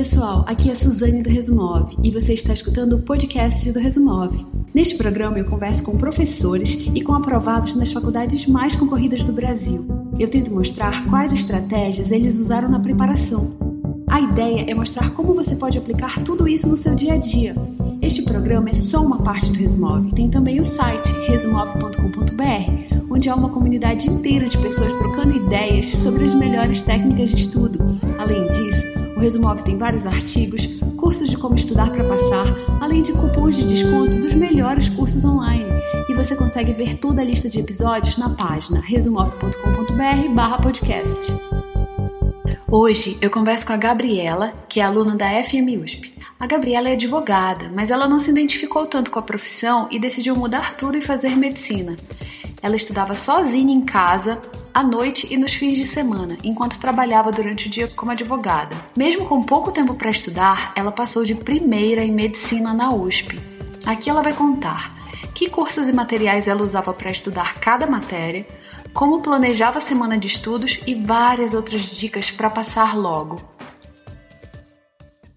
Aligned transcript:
pessoal, 0.00 0.46
aqui 0.48 0.70
é 0.70 0.74
Suzane 0.74 1.22
do 1.22 1.28
Resumov 1.28 1.94
e 2.02 2.10
você 2.10 2.32
está 2.32 2.54
escutando 2.54 2.94
o 2.94 3.02
podcast 3.02 3.70
do 3.70 3.78
Resumov. 3.78 4.34
Neste 4.72 4.94
programa 4.94 5.38
eu 5.38 5.44
converso 5.44 5.82
com 5.82 5.98
professores 5.98 6.88
e 6.94 7.02
com 7.02 7.12
aprovados 7.12 7.74
nas 7.74 7.92
faculdades 7.92 8.46
mais 8.46 8.74
concorridas 8.74 9.22
do 9.22 9.34
Brasil. 9.34 9.86
Eu 10.18 10.26
tento 10.26 10.54
mostrar 10.54 11.06
quais 11.10 11.34
estratégias 11.34 12.10
eles 12.10 12.38
usaram 12.38 12.70
na 12.70 12.80
preparação. 12.80 13.54
A 14.08 14.22
ideia 14.22 14.64
é 14.70 14.74
mostrar 14.74 15.10
como 15.10 15.34
você 15.34 15.54
pode 15.54 15.76
aplicar 15.76 16.18
tudo 16.24 16.48
isso 16.48 16.66
no 16.66 16.78
seu 16.78 16.94
dia 16.94 17.12
a 17.12 17.18
dia. 17.18 17.54
Este 18.00 18.22
programa 18.22 18.70
é 18.70 18.72
só 18.72 19.02
uma 19.02 19.18
parte 19.18 19.52
do 19.52 19.58
Resumov. 19.58 20.08
Tem 20.14 20.30
também 20.30 20.60
o 20.60 20.64
site 20.64 21.12
resumov.com.br, 21.28 23.04
onde 23.10 23.28
há 23.28 23.34
uma 23.34 23.50
comunidade 23.50 24.08
inteira 24.08 24.48
de 24.48 24.56
pessoas 24.56 24.94
trocando 24.94 25.36
ideias 25.36 25.88
sobre 25.88 26.24
as 26.24 26.34
melhores 26.34 26.82
técnicas 26.82 27.28
de 27.28 27.36
estudo. 27.36 27.84
Além 28.18 28.48
disso, 28.48 28.99
o 29.20 29.22
Resumov 29.22 29.62
tem 29.62 29.76
vários 29.76 30.06
artigos, 30.06 30.66
cursos 30.96 31.28
de 31.28 31.36
como 31.36 31.54
estudar 31.54 31.92
para 31.92 32.04
passar, 32.04 32.46
além 32.80 33.02
de 33.02 33.12
cupons 33.12 33.54
de 33.54 33.68
desconto 33.68 34.18
dos 34.18 34.32
melhores 34.32 34.88
cursos 34.88 35.26
online. 35.26 35.68
E 36.08 36.14
você 36.14 36.34
consegue 36.34 36.72
ver 36.72 36.94
toda 36.94 37.20
a 37.20 37.24
lista 37.24 37.46
de 37.46 37.60
episódios 37.60 38.16
na 38.16 38.30
página 38.30 38.80
resumov.com.br/podcast. 38.80 41.34
Hoje 42.66 43.18
eu 43.20 43.28
converso 43.28 43.66
com 43.66 43.74
a 43.74 43.76
Gabriela, 43.76 44.54
que 44.66 44.80
é 44.80 44.84
aluna 44.84 45.14
da 45.14 45.28
FM 45.42 45.84
USP. 45.84 46.14
A 46.38 46.46
Gabriela 46.46 46.88
é 46.88 46.94
advogada, 46.94 47.70
mas 47.74 47.90
ela 47.90 48.08
não 48.08 48.18
se 48.18 48.30
identificou 48.30 48.86
tanto 48.86 49.10
com 49.10 49.18
a 49.18 49.22
profissão 49.22 49.86
e 49.90 49.98
decidiu 49.98 50.34
mudar 50.34 50.78
tudo 50.78 50.96
e 50.96 51.02
fazer 51.02 51.36
medicina. 51.36 51.94
Ela 52.62 52.76
estudava 52.76 53.14
sozinha 53.14 53.74
em 53.74 53.82
casa, 53.82 54.40
à 54.72 54.82
noite 54.82 55.26
e 55.32 55.36
nos 55.36 55.54
fins 55.54 55.74
de 55.74 55.86
semana, 55.86 56.36
enquanto 56.44 56.80
trabalhava 56.80 57.32
durante 57.32 57.66
o 57.66 57.70
dia 57.70 57.88
como 57.88 58.12
advogada. 58.12 58.76
Mesmo 58.96 59.26
com 59.26 59.42
pouco 59.42 59.72
tempo 59.72 59.94
para 59.94 60.10
estudar, 60.10 60.72
ela 60.76 60.92
passou 60.92 61.24
de 61.24 61.34
primeira 61.34 62.02
em 62.02 62.12
medicina 62.12 62.72
na 62.72 62.92
USP. 62.92 63.38
Aqui 63.86 64.08
ela 64.08 64.22
vai 64.22 64.32
contar 64.32 64.92
que 65.34 65.48
cursos 65.48 65.88
e 65.88 65.92
materiais 65.92 66.48
ela 66.48 66.62
usava 66.62 66.92
para 66.92 67.10
estudar 67.10 67.58
cada 67.60 67.86
matéria, 67.86 68.46
como 68.92 69.22
planejava 69.22 69.78
a 69.78 69.80
semana 69.80 70.18
de 70.18 70.26
estudos 70.26 70.80
e 70.86 70.94
várias 70.94 71.54
outras 71.54 71.82
dicas 71.82 72.30
para 72.30 72.50
passar 72.50 72.96
logo. 72.96 73.40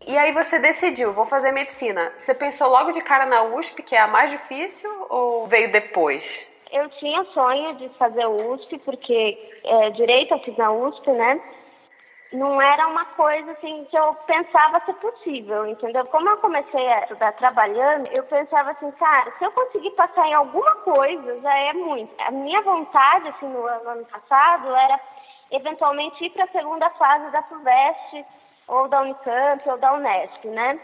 E 0.05 0.17
aí 0.17 0.33
você 0.33 0.59
decidiu, 0.59 1.13
vou 1.13 1.25
fazer 1.25 1.52
medicina. 1.52 2.11
Você 2.17 2.33
pensou 2.33 2.69
logo 2.69 2.91
de 2.91 3.02
cara 3.02 3.25
na 3.25 3.43
USP, 3.55 3.81
que 3.81 3.95
é 3.95 4.02
a 4.02 4.08
mais 4.08 4.30
difícil, 4.30 4.89
ou 5.09 5.47
veio 5.47 5.71
depois? 5.71 6.47
Eu 6.73 6.89
tinha 6.89 7.23
sonho 7.25 7.75
de 7.75 7.88
fazer 7.99 8.25
USP, 8.25 8.79
porque 8.79 9.38
é, 9.63 9.91
direito 9.91 10.33
eu 10.33 10.39
fiz 10.43 10.57
na 10.57 10.71
USP, 10.71 11.07
né? 11.11 11.39
Não 12.31 12.59
era 12.59 12.88
uma 12.88 13.05
coisa 13.05 13.52
assim 13.52 13.85
que 13.91 13.95
eu 13.95 14.15
pensava 14.25 14.81
ser 14.83 14.95
possível, 14.95 15.67
entendeu? 15.67 16.03
Como 16.07 16.27
eu 16.27 16.38
comecei 16.38 16.88
a 16.88 17.02
estudar 17.02 17.31
trabalhando, 17.33 18.07
eu 18.07 18.23
pensava 18.23 18.71
assim, 18.71 18.89
cara, 18.93 19.31
se 19.38 19.45
eu 19.45 19.52
conseguir 19.52 19.91
passar 19.91 20.27
em 20.27 20.33
alguma 20.33 20.75
coisa, 20.77 21.39
já 21.41 21.55
é 21.55 21.73
muito. 21.73 22.11
A 22.19 22.31
minha 22.31 22.59
vontade, 22.63 23.27
assim, 23.27 23.47
no 23.47 23.63
ano, 23.67 23.83
no 23.83 23.89
ano 23.91 24.05
passado, 24.05 24.75
era 24.75 24.99
eventualmente 25.52 26.25
ir 26.25 26.31
para 26.31 26.45
a 26.45 26.52
segunda 26.52 26.89
fase 26.89 27.30
da 27.30 27.43
FUVEST, 27.43 28.25
ou 28.67 28.87
da 28.87 29.02
Unicamp, 29.02 29.69
ou 29.69 29.77
da 29.77 29.93
Unesp, 29.93 30.45
né? 30.45 30.80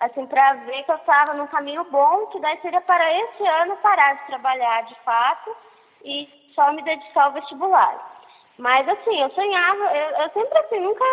Assim, 0.00 0.26
para 0.26 0.54
ver 0.54 0.82
que 0.84 0.90
eu 0.90 0.96
estava 0.96 1.34
num 1.34 1.46
caminho 1.46 1.84
bom, 1.84 2.26
que 2.28 2.40
daí 2.40 2.58
seria 2.60 2.80
para 2.80 3.12
esse 3.12 3.46
ano 3.46 3.76
parar 3.76 4.14
de 4.14 4.26
trabalhar 4.26 4.82
de 4.84 4.94
fato 5.04 5.54
e 6.02 6.28
só 6.54 6.72
me 6.72 6.82
dedicar 6.82 7.24
ao 7.24 7.32
vestibular. 7.32 8.10
Mas 8.58 8.88
assim, 8.88 9.20
eu 9.20 9.30
sonhava, 9.30 9.84
eu, 9.96 10.10
eu 10.22 10.30
sempre 10.30 10.58
assim, 10.58 10.80
nunca, 10.80 11.04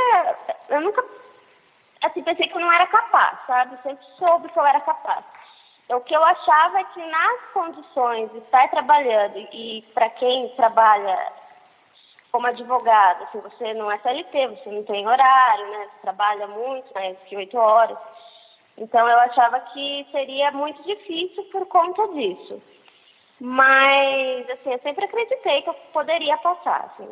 eu 0.69 0.81
nunca, 0.81 1.05
assim, 2.03 2.23
pensei 2.23 2.47
que 2.47 2.55
eu 2.55 2.61
não 2.61 2.71
era 2.71 2.87
capaz, 2.87 3.37
sabe? 3.45 3.75
Eu 3.75 3.81
sempre 3.83 4.05
soube 4.17 4.49
que 4.49 4.59
eu 4.59 4.65
era 4.65 4.79
capaz. 4.81 5.23
O 5.89 6.01
que 6.01 6.13
eu 6.13 6.23
achava 6.23 6.79
é 6.79 6.83
que 6.85 7.05
nas 7.05 7.41
condições 7.53 8.29
de 8.31 8.39
estar 8.39 8.69
trabalhando 8.69 9.37
e 9.37 9.81
para 9.93 10.09
quem 10.09 10.49
trabalha 10.55 11.31
como 12.31 12.47
advogado, 12.47 13.23
assim, 13.23 13.39
você 13.39 13.73
não 13.73 13.89
é 13.89 13.97
CLT, 13.99 14.47
você 14.47 14.69
não 14.69 14.83
tem 14.83 15.07
horário, 15.07 15.67
né? 15.71 15.85
Você 15.85 16.01
trabalha 16.01 16.47
muito, 16.47 16.93
que 17.27 17.37
oito 17.37 17.57
horas. 17.57 17.97
Então 18.77 19.07
eu 19.07 19.19
achava 19.19 19.59
que 19.59 20.07
seria 20.11 20.51
muito 20.51 20.81
difícil 20.83 21.43
por 21.45 21.65
conta 21.65 22.07
disso. 22.09 22.61
Mas, 23.39 24.49
assim, 24.49 24.71
eu 24.71 24.79
sempre 24.79 25.05
acreditei 25.05 25.61
que 25.61 25.69
eu 25.69 25.73
poderia 25.93 26.35
passar. 26.37 26.91
Assim. 26.91 27.07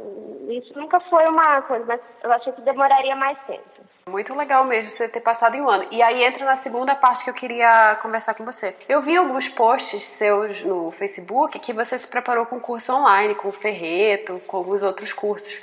Isso 0.49 0.77
nunca 0.77 0.99
foi 1.01 1.27
uma 1.27 1.61
coisa, 1.61 1.85
mas 1.85 2.01
eu 2.23 2.31
achei 2.31 2.51
que 2.53 2.61
demoraria 2.61 3.15
mais 3.15 3.37
tempo. 3.45 3.63
Muito 4.09 4.35
legal 4.35 4.63
mesmo 4.63 4.89
você 4.89 5.07
ter 5.07 5.21
passado 5.21 5.55
em 5.55 5.61
um 5.61 5.69
ano. 5.69 5.87
E 5.91 6.01
aí 6.01 6.23
entra 6.23 6.45
na 6.45 6.55
segunda 6.55 6.95
parte 6.95 7.23
que 7.23 7.29
eu 7.29 7.33
queria 7.33 7.95
conversar 8.01 8.33
com 8.33 8.43
você. 8.43 8.75
Eu 8.89 9.01
vi 9.01 9.15
alguns 9.15 9.49
posts 9.49 10.03
seus 10.03 10.63
no 10.63 10.89
Facebook 10.91 11.59
que 11.59 11.73
você 11.73 11.97
se 11.97 12.07
preparou 12.07 12.45
com 12.47 12.59
curso 12.59 12.93
online, 12.93 13.35
com 13.35 13.49
o 13.49 13.51
Ferreto, 13.51 14.41
com 14.47 14.57
alguns 14.57 14.81
outros 14.81 15.13
cursos. 15.13 15.61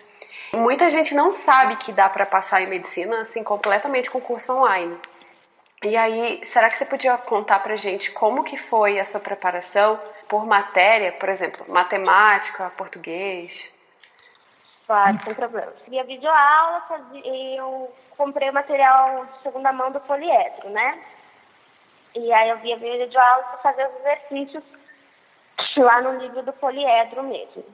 Muita 0.54 0.90
gente 0.90 1.14
não 1.14 1.32
sabe 1.32 1.76
que 1.76 1.92
dá 1.92 2.08
para 2.08 2.26
passar 2.26 2.62
em 2.62 2.68
medicina 2.68 3.20
assim 3.20 3.42
completamente 3.42 4.10
com 4.10 4.20
curso 4.20 4.52
online. 4.52 4.96
E 5.82 5.96
aí, 5.96 6.44
será 6.44 6.68
que 6.68 6.76
você 6.76 6.86
podia 6.86 7.18
contar 7.18 7.58
pra 7.58 7.74
gente 7.74 8.12
como 8.12 8.44
que 8.44 8.56
foi 8.56 9.00
a 9.00 9.04
sua 9.04 9.20
preparação 9.20 10.00
por 10.28 10.46
matéria, 10.46 11.10
por 11.10 11.28
exemplo, 11.28 11.66
matemática, 11.68 12.70
português? 12.76 13.72
Claro, 14.86 15.18
sem 15.24 15.34
problema. 15.34 15.72
Via 15.88 16.04
videoaula, 16.04 16.84
eu 17.24 17.92
comprei 18.16 18.48
o 18.48 18.54
material 18.54 19.26
de 19.26 19.42
segunda 19.42 19.72
mão 19.72 19.90
do 19.90 20.00
poliedro, 20.00 20.70
né? 20.70 21.04
E 22.14 22.32
aí 22.32 22.50
eu 22.50 22.58
via 22.58 22.76
videoaula 22.76 23.42
para 23.44 23.58
fazer 23.58 23.88
os 23.88 23.94
exercícios 24.00 24.64
lá 25.78 26.00
no 26.00 26.18
livro 26.18 26.42
do 26.44 26.52
poliedro 26.52 27.24
mesmo. 27.24 27.64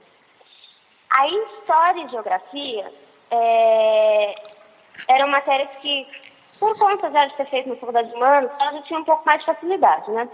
Aí, 1.11 1.47
história 1.61 2.05
e 2.05 2.09
geografia 2.09 2.93
é, 3.31 4.35
eram 5.09 5.29
matérias 5.29 5.71
que 5.83 6.07
por 6.59 6.79
conta 6.79 7.11
já 7.11 7.27
de 7.27 7.37
ter 7.37 7.47
feito 7.47 7.69
na 7.69 7.77
faculdade 7.77 8.09
de 8.09 8.15
humanos, 8.15 8.51
ela 8.59 8.73
já 8.73 8.83
tinha 8.83 8.99
um 8.99 9.05
pouco 9.05 9.25
mais 9.25 9.41
de 9.41 9.47
facilidade, 9.47 10.11
né? 10.11 10.29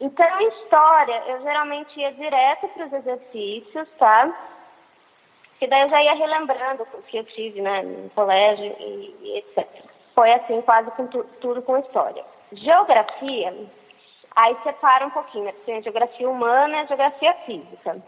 Então, 0.00 0.40
em 0.40 0.48
história, 0.48 1.22
eu 1.26 1.42
geralmente 1.42 1.98
ia 2.00 2.12
direto 2.12 2.68
para 2.68 2.86
os 2.86 2.92
exercícios, 2.92 3.88
tá? 3.98 4.32
Que 5.58 5.66
daí 5.66 5.82
eu 5.82 5.88
já 5.88 6.02
ia 6.02 6.14
relembrando 6.14 6.86
o 6.94 7.02
que 7.02 7.18
eu 7.18 7.24
tive, 7.24 7.60
né, 7.60 7.82
no 7.82 8.08
colégio 8.10 8.74
e, 8.78 9.14
e 9.20 9.38
etc. 9.38 9.66
Foi 10.14 10.32
assim, 10.32 10.62
quase 10.62 10.90
com 10.92 11.06
tu, 11.06 11.24
tudo 11.40 11.60
com 11.62 11.78
história. 11.78 12.24
Geografia, 12.52 13.54
aí 14.34 14.56
separa 14.62 15.06
um 15.06 15.10
pouquinho, 15.10 15.44
né? 15.44 15.54
Tem 15.66 15.76
a 15.76 15.82
geografia 15.82 16.28
humana 16.28 16.76
e 16.76 16.80
a 16.80 16.86
geografia 16.86 17.34
física. 17.44 18.02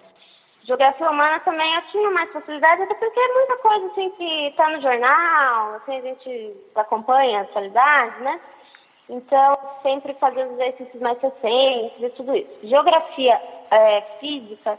Geografia 0.65 1.11
humana 1.11 1.41
também 1.41 1.75
eu 1.75 1.83
tinha 1.91 2.11
mais 2.11 2.31
facilidade, 2.33 2.83
até 2.83 2.95
porque 2.95 3.19
é 3.19 3.35
muita 3.35 3.57
coisa 3.57 3.87
assim 3.87 4.11
que 4.11 4.49
está 4.49 4.69
no 4.69 4.81
jornal, 4.81 5.75
assim, 5.75 5.97
a 5.97 6.01
gente 6.01 6.57
acompanha 6.77 7.41
a 7.41 7.43
atualidade, 7.43 8.23
né? 8.23 8.41
Então, 9.09 9.55
sempre 9.83 10.15
fazer 10.15 10.47
os 10.47 10.53
exercícios 10.53 11.03
mais 11.03 11.21
recentes 11.21 12.01
e 12.01 12.11
tudo 12.11 12.37
isso. 12.37 12.51
Geografia 12.63 13.41
é, 13.71 14.01
física, 14.21 14.79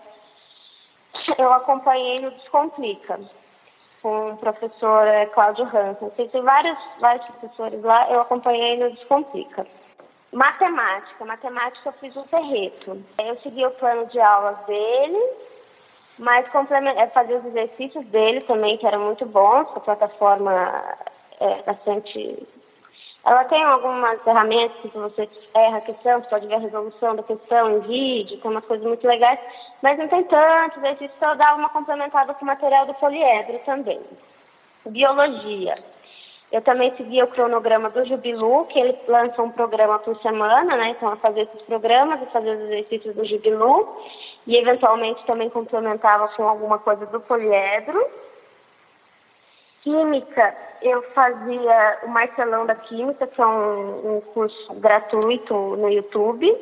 eu 1.37 1.51
acompanhei 1.51 2.21
no 2.21 2.31
Descomplica, 2.31 3.19
com 4.01 4.31
o 4.31 4.37
professor 4.37 5.07
é, 5.07 5.25
Cláudio 5.27 5.65
Hansen. 5.65 6.09
Tem 6.11 6.41
vários, 6.41 6.77
vários 6.99 7.25
professores 7.25 7.81
lá, 7.83 8.09
eu 8.09 8.21
acompanhei 8.21 8.77
no 8.77 8.91
Descomplica. 8.91 9.67
Matemática, 10.31 11.25
matemática 11.25 11.89
eu 11.89 11.93
fiz 11.93 12.17
um 12.17 12.23
ferreto. 12.23 13.03
Eu 13.21 13.39
segui 13.41 13.65
o 13.65 13.71
plano 13.71 14.07
de 14.07 14.19
aulas 14.19 14.57
dele, 14.65 15.19
mas 16.17 16.45
é 16.45 17.07
fazer 17.07 17.35
os 17.35 17.45
exercícios 17.45 18.05
dele 18.05 18.41
também, 18.41 18.77
que 18.77 18.85
eram 18.85 19.01
muito 19.01 19.25
bons, 19.25 19.67
a 19.75 19.79
plataforma 19.79 20.83
é 21.39 21.61
bastante. 21.63 22.47
Ela 23.25 23.45
tem 23.45 23.63
algumas 23.63 24.21
ferramentas 24.23 24.77
que 24.81 24.89
você 24.89 25.29
erra 25.53 25.77
a 25.77 25.81
questão, 25.81 26.21
você 26.21 26.29
pode 26.29 26.47
ver 26.47 26.55
a 26.55 26.59
resolução 26.59 27.15
da 27.15 27.23
questão 27.23 27.77
em 27.77 27.79
vídeo, 27.81 28.39
tem 28.39 28.51
umas 28.51 28.65
coisas 28.65 28.85
muito 28.85 29.07
legais, 29.07 29.39
mas 29.81 29.97
não 29.97 30.07
tem 30.07 30.23
tanto 30.25 30.79
exercício, 30.79 31.15
só 31.19 31.33
dá 31.35 31.55
uma 31.55 31.69
complementada 31.69 32.33
com 32.33 32.43
o 32.43 32.47
material 32.47 32.85
do 32.85 32.93
poliedro 32.95 33.59
também. 33.65 33.99
Biologia. 34.85 35.75
Eu 36.51 36.61
também 36.61 36.95
segui 36.95 37.23
o 37.23 37.27
cronograma 37.27 37.89
do 37.89 38.05
Jubilu, 38.05 38.65
que 38.65 38.77
ele 38.77 38.95
lança 39.07 39.41
um 39.41 39.49
programa 39.49 39.97
por 39.99 40.15
semana, 40.21 40.75
né? 40.75 40.89
Então, 40.89 41.09
a 41.09 41.15
fazer 41.15 41.41
esses 41.41 41.63
programas 41.63 42.21
e 42.21 42.25
fazer 42.27 42.51
os 42.51 42.59
exercícios 42.65 43.15
do 43.15 43.25
Jubilu 43.25 43.87
e 44.45 44.57
eventualmente 44.57 45.25
também 45.25 45.49
complementava 45.49 46.27
com 46.29 46.47
alguma 46.47 46.79
coisa 46.79 47.05
do 47.05 47.19
poliedro. 47.21 48.05
Química, 49.81 50.55
eu 50.81 51.01
fazia 51.13 51.99
o 52.03 52.07
Marcelão 52.09 52.65
da 52.65 52.75
Química, 52.75 53.27
que 53.27 53.41
é 53.41 53.45
um, 53.45 54.17
um 54.17 54.21
curso 54.21 54.73
gratuito 54.75 55.53
no 55.53 55.89
YouTube. 55.89 56.55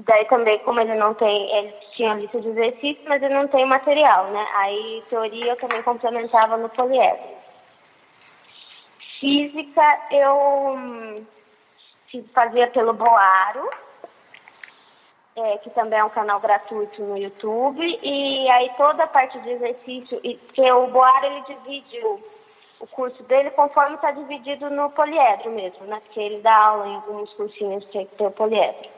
Daí 0.00 0.24
também, 0.26 0.58
como 0.60 0.80
ele 0.80 0.94
não 0.94 1.14
tem, 1.14 1.56
ele 1.58 1.74
tinha 1.92 2.14
lista 2.14 2.40
de 2.40 2.48
exercícios, 2.48 3.06
mas 3.06 3.22
ele 3.22 3.34
não 3.34 3.46
tem 3.48 3.64
material, 3.66 4.26
né? 4.30 4.46
Aí, 4.56 5.02
teoria, 5.08 5.52
eu 5.52 5.56
também 5.56 5.82
complementava 5.82 6.56
no 6.56 6.68
poliedro. 6.68 7.42
Física 9.20 10.00
eu 10.10 10.34
hum, 10.76 11.24
fazia 12.34 12.66
pelo 12.68 12.92
Boaro, 12.92 13.70
é, 15.36 15.58
que 15.58 15.70
também 15.70 15.98
é 15.98 16.04
um 16.04 16.10
canal 16.10 16.40
gratuito 16.40 17.02
no 17.02 17.16
YouTube, 17.16 17.80
e 18.02 18.50
aí 18.50 18.70
toda 18.76 19.04
a 19.04 19.06
parte 19.06 19.38
de 19.40 19.50
exercício, 19.50 20.20
e, 20.22 20.36
porque 20.36 20.70
o 20.70 20.88
Boaro 20.88 21.26
ele 21.26 21.42
divide 21.42 21.98
o, 22.04 22.20
o 22.80 22.86
curso 22.88 23.22
dele 23.24 23.50
conforme 23.50 23.94
está 23.94 24.10
dividido 24.10 24.68
no 24.70 24.90
poliedro 24.90 25.50
mesmo, 25.50 25.86
né? 25.86 26.00
Porque 26.04 26.20
ele 26.20 26.40
dá 26.42 26.54
aula 26.54 26.86
em 26.86 26.94
alguns 26.96 27.32
cursinhos 27.34 27.84
que 27.86 28.04
tem 28.04 28.26
o 28.26 28.30
poliedro. 28.30 28.90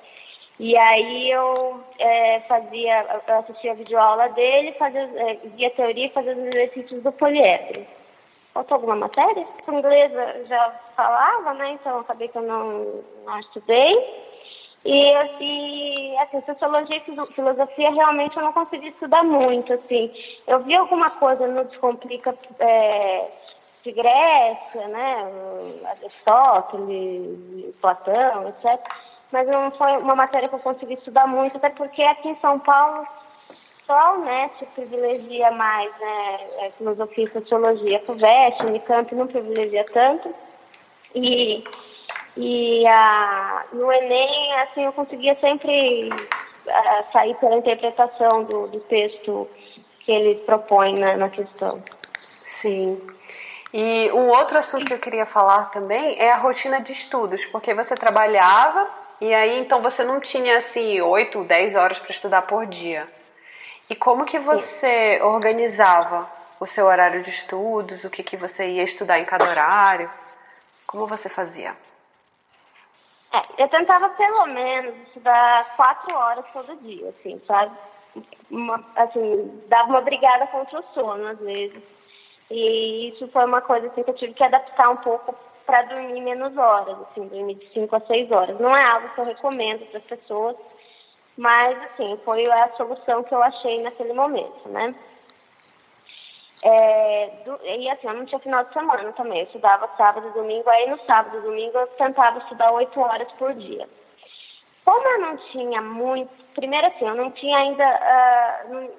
E 0.59 0.77
aí 0.77 1.31
eu 1.31 1.81
é, 1.99 2.41
fazia, 2.49 3.21
eu 3.27 3.35
assistia 3.39 3.73
a 3.73 3.75
videoaula 3.75 4.29
dele, 4.31 4.73
fazia, 4.73 5.03
é, 5.03 5.35
via 5.49 5.71
teoria 5.71 6.07
e 6.07 6.11
fazia 6.11 6.33
os 6.33 6.39
exercícios 6.39 7.03
do 7.03 7.11
poliedro. 7.13 7.85
Faltou 8.53 8.77
alguma 8.77 8.95
matéria? 8.95 9.45
Inglês 9.69 10.13
eu 10.13 10.47
já 10.47 10.71
falava, 10.95 11.55
né? 11.55 11.73
Então 11.73 11.99
acabei 11.99 12.29
que 12.29 12.39
eu 12.39 12.43
não, 12.43 13.03
não 13.25 13.41
estudei. 13.41 14.34
E, 14.85 15.13
e 15.41 16.19
assim, 16.19 16.43
sociologia 16.45 16.97
e 16.97 17.33
filosofia 17.33 17.91
realmente 17.91 18.37
eu 18.37 18.43
não 18.43 18.53
consegui 18.53 18.89
estudar 18.89 19.25
muito, 19.25 19.73
assim. 19.73 20.13
Eu 20.47 20.61
vi 20.61 20.75
alguma 20.75 21.11
coisa 21.11 21.47
no 21.47 21.65
Descomplica 21.65 22.37
é, 22.59 23.31
de 23.83 23.93
Grécia, 23.93 24.89
né? 24.89 25.33
Aristóteles, 25.87 27.75
Platão, 27.81 28.49
etc. 28.49 28.81
Mas 29.33 29.49
não 29.49 29.71
foi 29.73 29.97
uma 29.99 30.15
matéria 30.15 30.49
que 30.49 30.55
eu 30.55 30.61
consegui 30.61 30.95
estudar 30.95 31.27
muito, 31.27 31.57
até 31.57 31.71
porque 31.71 32.03
aqui 32.03 32.29
em 32.29 32.41
São 32.41 32.59
Paulo 32.59 33.07
só 33.87 33.93
a 33.93 34.13
Unesp 34.15 34.65
privilegia 34.75 35.51
mais 35.51 35.91
né, 35.99 36.39
é, 36.61 36.71
filosofia 36.73 37.25
e 37.25 37.33
sociologia. 37.33 37.99
A 37.99 38.07
FUVEST, 38.07 38.63
Unicamp 38.65 39.15
não 39.15 39.27
privilegia 39.27 39.85
tanto. 39.93 40.35
E, 41.15 41.63
e 42.37 42.87
a, 42.87 43.65
no 43.73 43.93
Enem, 43.93 44.55
assim, 44.63 44.85
eu 44.85 44.93
conseguia 44.93 45.37
sempre 45.41 46.09
uh, 46.09 47.13
sair 47.13 47.35
pela 47.37 47.57
interpretação 47.57 48.45
do, 48.45 48.67
do 48.67 48.81
texto 48.81 49.49
que 50.01 50.11
ele 50.11 50.35
propõe 50.41 50.99
né, 50.99 51.17
na 51.17 51.31
questão. 51.31 51.83
Sim. 52.43 53.01
E 53.73 54.11
um 54.13 54.29
outro 54.29 54.59
assunto 54.59 54.87
que 54.87 54.95
eu 54.95 54.99
queria 54.99 55.27
falar 55.27 55.71
também 55.71 56.19
é 56.19 56.31
a 56.31 56.37
rotina 56.37 56.81
de 56.81 56.93
estudos, 56.93 57.45
porque 57.47 57.75
você 57.75 57.97
trabalhava 57.97 58.89
e 59.21 59.33
aí 59.33 59.59
então 59.59 59.81
você 59.81 60.05
não 60.05 60.21
tinha 60.21 60.59
assim 60.59 61.01
8, 61.01 61.43
10 61.45 61.75
horas 61.75 61.99
para 61.99 62.11
estudar 62.11 62.43
por 62.43 62.67
dia. 62.67 63.09
E 63.89 63.95
como 63.95 64.25
que 64.25 64.39
você 64.39 65.21
organizava 65.23 66.31
o 66.61 66.67
seu 66.67 66.87
horário 66.87 67.23
de 67.23 67.31
estudos? 67.31 68.05
O 68.05 68.11
que, 68.11 68.23
que 68.23 68.37
você 68.37 68.67
ia 68.67 68.83
estudar 68.83 69.19
em 69.19 69.25
cada 69.25 69.49
horário? 69.49 70.11
Como 70.87 71.07
você 71.07 71.29
fazia? 71.29 71.77
É, 73.35 73.65
eu 73.65 73.69
tentava 73.69 74.11
pelo 74.11 74.47
menos 74.47 74.95
estudar 75.09 75.75
quatro 75.75 76.15
horas 76.15 76.45
todo 76.53 76.77
dia, 76.83 77.09
assim, 77.09 77.41
sabe? 77.49 77.77
Uma, 78.49 78.85
assim, 78.95 79.61
dava 79.67 79.89
uma 79.89 80.01
brigada 80.01 80.47
contra 80.47 80.79
o 80.79 80.85
sono 80.95 81.27
às 81.27 81.39
vezes. 81.41 81.83
E 82.49 83.09
isso 83.09 83.27
foi 83.29 83.45
uma 83.45 83.61
coisa 83.61 83.89
assim, 83.89 84.05
que 84.05 84.11
eu 84.11 84.15
tive 84.15 84.35
que 84.35 84.45
adaptar 84.45 84.89
um 84.91 84.99
pouco 84.99 85.35
para 85.67 85.83
dormir 85.83 86.21
menos 86.21 86.57
horas, 86.57 86.97
assim, 87.03 87.27
dormir 87.27 87.57
de 87.57 87.69
5 87.73 87.97
a 87.97 88.01
6 88.01 88.31
horas. 88.31 88.61
Não 88.61 88.77
é 88.77 88.85
algo 88.85 89.09
que 89.09 89.21
eu 89.21 89.25
recomendo 89.25 89.85
para 89.87 89.99
as 89.99 90.05
pessoas, 90.05 90.57
mas, 91.37 91.77
assim, 91.85 92.17
foi 92.25 92.47
a 92.47 92.71
solução 92.77 93.25
que 93.25 93.35
eu 93.35 93.43
achei 93.43 93.83
naquele 93.83 94.13
momento, 94.13 94.69
né? 94.69 94.95
É, 96.63 97.31
do, 97.45 97.59
e 97.65 97.91
assim, 97.91 98.07
eu 98.07 98.15
não 98.15 98.25
tinha 98.25 98.39
final 98.39 98.65
de 98.65 98.73
semana 98.73 99.13
também. 99.13 99.41
Eu 99.41 99.47
estudava 99.47 99.91
sábado 99.97 100.29
e 100.29 100.33
domingo, 100.33 100.69
aí 100.71 100.89
no 100.89 100.99
sábado 101.05 101.37
e 101.39 101.41
domingo 101.43 101.77
eu 101.77 101.87
tentava 101.89 102.39
estudar 102.39 102.71
oito 102.73 102.99
horas 103.01 103.31
por 103.33 103.53
dia. 103.55 103.89
Como 104.85 105.07
eu 105.07 105.21
não 105.21 105.37
tinha 105.51 105.81
muito. 105.81 106.31
Primeiro 106.55 106.87
assim, 106.87 107.07
eu 107.07 107.15
não 107.15 107.31
tinha 107.33 107.59
ainda. 107.59 107.85
Uh, 107.85 108.75
não, 108.75 108.91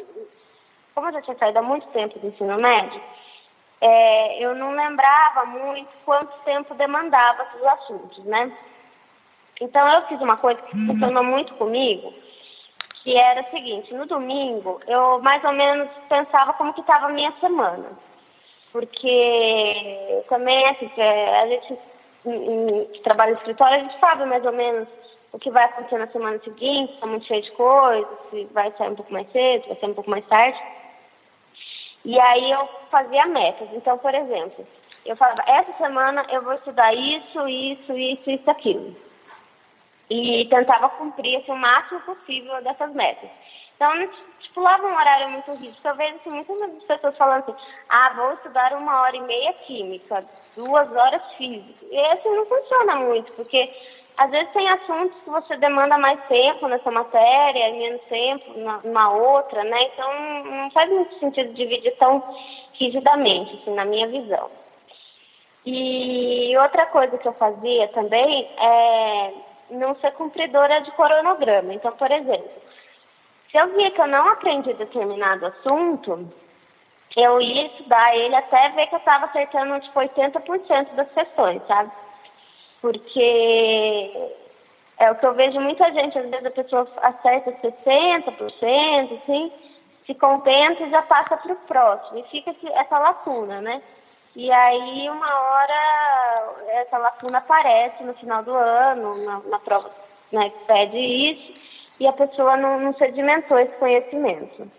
como 0.94 1.08
eu 1.08 1.14
já 1.14 1.22
tinha 1.22 1.38
saído 1.38 1.60
há 1.60 1.62
muito 1.62 1.88
tempo 1.88 2.18
do 2.20 2.28
ensino 2.28 2.56
médio, 2.62 3.02
é, 3.82 4.44
eu 4.44 4.56
não 4.56 4.72
lembrava 4.72 5.46
muito 5.46 5.90
quanto 6.06 6.32
tempo 6.44 6.74
demandava 6.76 7.46
os 7.56 7.64
assuntos, 7.64 8.24
né? 8.26 8.52
Então 9.60 9.88
eu 9.88 10.08
fiz 10.08 10.20
uma 10.22 10.38
coisa 10.38 10.62
que 10.62 10.86
funcionou 10.86 11.24
muito 11.24 11.54
comigo, 11.56 12.14
que 13.06 13.16
era 13.16 13.42
o 13.42 13.50
seguinte, 13.52 13.94
no 13.94 14.08
domingo 14.08 14.82
eu 14.88 15.22
mais 15.22 15.42
ou 15.44 15.54
menos 15.54 15.88
pensava 16.10 16.54
como 16.54 16.74
que 16.74 16.82
estava 16.82 17.06
a 17.06 17.10
minha 17.10 17.32
semana. 17.40 17.92
Porque 18.72 20.24
também 20.28 20.68
assim, 20.70 20.90
a 21.00 21.48
gente 21.48 21.80
que 22.94 23.02
trabalha 23.04 23.34
no 23.34 23.38
escritório, 23.38 23.78
a 23.78 23.80
gente 23.82 24.00
sabe 24.00 24.26
mais 24.26 24.44
ou 24.44 24.52
menos 24.52 24.90
o 25.32 25.38
que 25.38 25.52
vai 25.52 25.66
acontecer 25.66 26.00
na 26.00 26.08
semana 26.08 26.40
seguinte, 26.40 26.90
se 26.90 26.96
está 26.96 27.06
muito 27.06 27.28
cheio 27.28 27.44
de 27.44 27.52
coisas, 27.52 28.18
se 28.32 28.46
vai 28.46 28.72
sair 28.72 28.90
um 28.90 28.96
pouco 28.96 29.14
mais 29.14 29.32
cedo, 29.32 29.68
vai 29.68 29.78
sair 29.78 29.92
um 29.92 29.94
pouco 29.94 30.10
mais 30.10 30.26
tarde. 30.26 30.60
E 32.04 32.20
aí 32.20 32.52
eu 32.52 32.68
fazia 32.90 33.28
metas. 33.28 33.68
Então, 33.74 34.00
por 34.00 34.16
exemplo, 34.16 34.66
eu 35.06 35.16
falava, 35.16 35.44
essa 35.46 35.74
semana 35.74 36.26
eu 36.32 36.42
vou 36.42 36.54
estudar 36.54 36.92
isso, 36.96 37.48
isso, 37.48 37.94
isso, 37.96 38.32
isso, 38.32 38.50
aquilo 38.50 38.96
e 40.10 40.46
tentava 40.50 40.90
cumprir 40.90 41.38
assim, 41.38 41.52
o 41.52 41.56
máximo 41.56 42.00
possível 42.02 42.62
dessas 42.64 42.92
metas. 42.94 43.30
Então, 43.76 43.94
não 43.96 44.10
estipulava 44.40 44.88
um 44.88 44.96
horário 44.96 45.30
muito 45.30 45.52
rígido. 45.54 45.78
Eu 45.84 45.96
vejo 45.96 46.16
assim, 46.16 46.30
muitas 46.30 46.84
pessoas 46.84 47.18
falando 47.18 47.44
assim, 47.44 47.56
ah, 47.90 48.14
vou 48.16 48.34
estudar 48.34 48.74
uma 48.74 49.02
hora 49.02 49.18
e 49.18 49.22
meia 49.22 49.54
química, 49.66 50.24
duas 50.56 50.90
horas 50.96 51.22
física. 51.38 51.86
E 51.92 52.00
assim 52.00 52.30
não 52.30 52.46
funciona 52.46 52.96
muito, 52.96 53.32
porque 53.34 53.70
às 54.18 54.32
vezes 54.32 54.54
tem 54.54 54.70
assuntos 54.70 55.22
que 55.24 55.30
você 55.30 55.58
demanda 55.58 55.98
mais 55.98 56.24
tempo 56.28 56.68
nessa 56.68 56.90
matéria, 56.90 57.74
menos 57.74 58.02
tempo 58.04 58.54
numa 58.84 59.12
outra, 59.12 59.62
né? 59.66 59.84
Então, 59.94 60.44
não 60.46 60.72
faz 60.72 60.90
muito 60.90 61.20
sentido 61.20 61.54
dividir 61.54 61.96
tão 61.98 62.24
rigidamente, 62.74 63.56
assim, 63.56 63.74
na 63.74 63.84
minha 63.84 64.08
visão. 64.08 64.50
E 65.66 66.56
outra 66.58 66.86
coisa 66.86 67.18
que 67.18 67.28
eu 67.28 67.34
fazia 67.34 67.88
também 67.90 68.48
é 68.58 69.34
não 69.76 69.96
ser 69.98 70.12
cumpridora 70.14 70.82
de 70.82 70.92
cronograma. 70.92 71.74
Então, 71.74 71.92
por 71.94 72.12
exemplo, 72.12 72.50
se 73.52 73.58
eu 73.58 73.74
via 73.74 73.92
que 73.92 74.02
eu 74.02 74.08
não 74.08 74.30
aprendi 74.30 74.74
determinado 74.74 75.46
assunto, 75.46 76.30
eu 77.16 77.42
ia 77.42 77.68
estudar 77.68 78.16
ele 78.16 78.36
até 78.36 78.70
ver 78.70 78.88
que 78.88 78.96
eu 78.96 79.00
estava 79.00 79.26
acertando 79.26 79.80
tipo 79.80 80.00
80% 80.00 80.94
das 80.96 81.12
questões, 81.12 81.62
sabe? 81.68 81.92
Porque 82.82 84.32
é 84.98 85.12
o 85.12 85.16
que 85.16 85.26
eu 85.26 85.34
vejo 85.34 85.60
muita 85.60 85.92
gente, 85.92 86.18
às 86.18 86.30
vezes 86.30 86.46
a 86.46 86.52
pessoa 86.52 86.88
acerta 87.02 87.52
60%, 87.52 89.22
assim, 89.22 89.52
se 90.06 90.14
contenta 90.16 90.84
e 90.84 90.90
já 90.90 91.02
passa 91.04 91.38
para 91.38 91.54
o 91.54 91.56
próximo. 91.68 92.20
E 92.20 92.24
fica 92.24 92.56
essa 92.74 93.00
lacuna, 93.00 93.62
né? 93.62 93.82
E 94.36 94.52
aí, 94.52 95.10
uma 95.10 95.40
hora, 95.40 96.56
essa 96.68 96.98
lacuna 96.98 97.38
aparece 97.38 98.04
no 98.04 98.14
final 98.16 98.44
do 98.44 98.54
ano, 98.54 99.16
na, 99.24 99.40
na 99.40 99.60
prova 99.60 99.90
né, 100.32 100.50
que 100.50 100.66
pede 100.66 100.98
isso, 100.98 101.54
e 102.00 102.08
a 102.08 102.14
pessoa 102.14 102.58
não, 102.58 102.80
não 102.80 102.94
sedimentou 102.96 103.58
esse 103.58 103.74
conhecimento. 103.78 104.70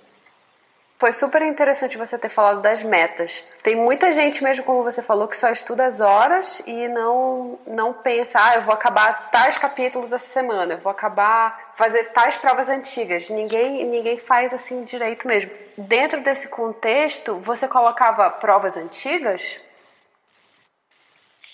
Foi 0.98 1.12
super 1.12 1.42
interessante 1.42 1.98
você 1.98 2.18
ter 2.18 2.30
falado 2.30 2.62
das 2.62 2.82
metas. 2.82 3.44
Tem 3.62 3.76
muita 3.76 4.10
gente 4.12 4.42
mesmo, 4.42 4.64
como 4.64 4.82
você 4.82 5.02
falou, 5.02 5.28
que 5.28 5.36
só 5.36 5.50
estuda 5.50 5.84
as 5.84 6.00
horas 6.00 6.62
e 6.66 6.88
não 6.88 7.58
não 7.66 7.92
pensa, 7.92 8.38
ah, 8.42 8.54
eu 8.56 8.62
vou 8.62 8.72
acabar 8.72 9.30
tais 9.30 9.58
capítulos 9.58 10.10
essa 10.10 10.26
semana, 10.26 10.74
eu 10.74 10.78
vou 10.78 10.90
acabar 10.90 11.72
fazer 11.74 12.04
tais 12.12 12.38
provas 12.38 12.70
antigas. 12.70 13.28
Ninguém 13.28 13.84
ninguém 13.86 14.16
faz 14.16 14.54
assim 14.54 14.84
direito 14.84 15.28
mesmo. 15.28 15.50
Dentro 15.76 16.22
desse 16.22 16.48
contexto, 16.48 17.34
você 17.40 17.68
colocava 17.68 18.30
provas 18.30 18.74
antigas? 18.74 19.60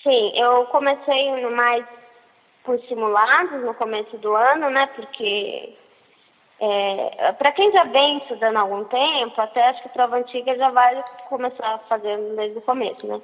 Sim, 0.05 0.33
eu 0.37 0.67
comecei 0.67 1.47
mais 1.51 1.85
por 2.63 2.79
simulados 2.87 3.61
no 3.65 3.75
começo 3.75 4.17
do 4.19 4.37
ano, 4.37 4.71
né? 4.71 4.89
Porque 4.95 5.77
é, 6.61 7.33
para 7.33 7.53
quem 7.53 7.73
já 7.73 7.85
vem 7.85 8.19
estudando 8.19 8.57
há 8.57 8.61
algum 8.61 8.85
tempo, 8.85 9.41
até 9.41 9.69
acho 9.69 9.83
que 9.83 9.89
prova 9.89 10.17
antiga 10.17 10.57
já 10.57 10.71
vai 10.71 11.03
começar 11.29 11.79
fazer 11.89 12.17
desde 12.37 12.59
o 12.59 12.63
começo, 12.63 13.07
né? 13.07 13.21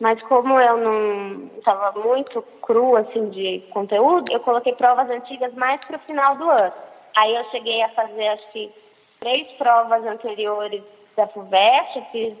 Mas 0.00 0.20
como 0.24 0.58
eu 0.58 0.76
não 0.78 1.50
estava 1.58 1.92
muito 2.00 2.42
cru 2.60 2.96
assim 2.96 3.30
de 3.30 3.62
conteúdo, 3.70 4.32
eu 4.32 4.40
coloquei 4.40 4.72
provas 4.72 5.08
antigas 5.08 5.54
mais 5.54 5.80
para 5.84 5.96
o 5.96 6.00
final 6.00 6.36
do 6.36 6.50
ano. 6.50 6.72
Aí 7.16 7.36
eu 7.36 7.44
cheguei 7.50 7.82
a 7.82 7.88
fazer 7.90 8.28
acho 8.28 8.50
que 8.50 8.72
três 9.20 9.46
provas 9.52 10.04
anteriores 10.04 10.82
da 11.16 11.28
FUVEST, 11.28 12.02
fiz 12.10 12.34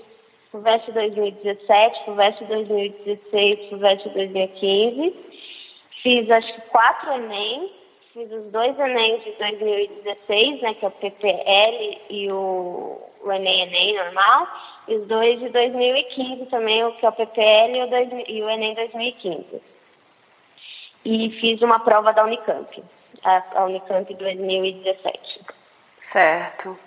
FUVEST 0.50 0.90
2017, 0.90 2.04
FUVEST 2.04 2.44
2016, 2.46 3.70
FUVEST 3.70 4.08
2015. 4.08 5.16
Fiz 6.02 6.30
acho 6.30 6.52
que 6.54 6.60
quatro 6.62 7.12
Enem 7.12 7.81
fiz 8.12 8.30
os 8.30 8.50
dois 8.52 8.78
Enems 8.78 9.24
de 9.24 9.32
2016, 9.32 10.62
né, 10.62 10.74
que 10.74 10.84
é 10.84 10.88
o 10.88 10.90
PPL 10.90 12.00
e 12.10 12.30
o, 12.30 13.00
o 13.22 13.32
Enem 13.32 13.62
Enem 13.62 13.96
normal, 13.96 14.46
e 14.88 14.96
os 14.96 15.06
dois 15.08 15.38
de 15.40 15.48
2015 15.48 16.46
também, 16.46 16.84
o 16.84 16.92
que 16.96 17.06
é 17.06 17.08
o 17.08 17.12
PPL 17.12 17.78
e 17.78 17.82
o, 17.82 17.86
dois, 17.88 18.08
e 18.28 18.42
o 18.42 18.50
Enem 18.50 18.74
2015. 18.74 19.62
E 21.04 21.30
fiz 21.40 21.60
uma 21.62 21.80
prova 21.80 22.12
da 22.12 22.24
Unicamp, 22.24 22.84
a, 23.24 23.42
a 23.54 23.64
Unicamp 23.64 24.12
2017. 24.14 25.40
Certo. 26.00 26.78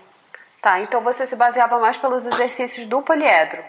Tá, 0.61 0.79
então 0.79 1.01
você 1.01 1.27
se 1.27 1.35
baseava 1.35 1.79
mais 1.79 1.97
pelos 1.97 2.25
exercícios 2.25 2.85
do 2.85 3.01
poliedro, 3.01 3.63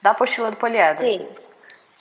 da 0.00 0.10
apostila 0.10 0.50
do 0.50 0.56
poliedro. 0.56 1.04
Sim. 1.04 1.28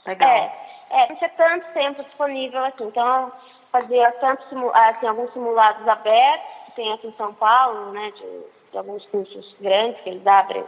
Legal. 0.06 0.30
É, 0.30 0.62
é, 0.90 1.10
não 1.10 1.16
tinha 1.16 1.30
tanto 1.30 1.74
tempo 1.74 2.04
disponível 2.04 2.64
assim, 2.66 2.86
então 2.86 3.32
fazia 3.72 4.12
tanto 4.14 4.44
assim, 4.74 5.08
alguns 5.08 5.32
simulados 5.34 5.88
abertos, 5.88 6.48
que 6.66 6.72
tem 6.74 6.92
aqui 6.94 7.08
em 7.08 7.14
São 7.14 7.34
Paulo, 7.34 7.92
né, 7.92 8.12
de, 8.12 8.72
de 8.72 8.78
alguns 8.78 9.06
cursos 9.08 9.56
grandes 9.60 10.02
que 10.02 10.10
eles 10.10 10.26
abrem 10.26 10.64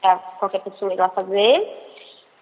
para 0.00 0.16
qualquer 0.38 0.60
pessoa 0.60 0.92
ir 0.92 0.96
lá 0.96 1.08
fazer. 1.08 1.82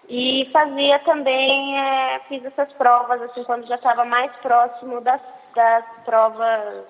E 0.09 0.49
fazia 0.51 0.99
também, 0.99 1.79
é, 1.79 2.19
fiz 2.27 2.43
essas 2.45 2.71
provas, 2.73 3.21
assim, 3.21 3.43
quando 3.45 3.65
já 3.67 3.75
estava 3.75 4.03
mais 4.03 4.31
próximo 4.37 4.99
das, 5.01 5.21
das 5.55 5.85
provas 6.03 6.85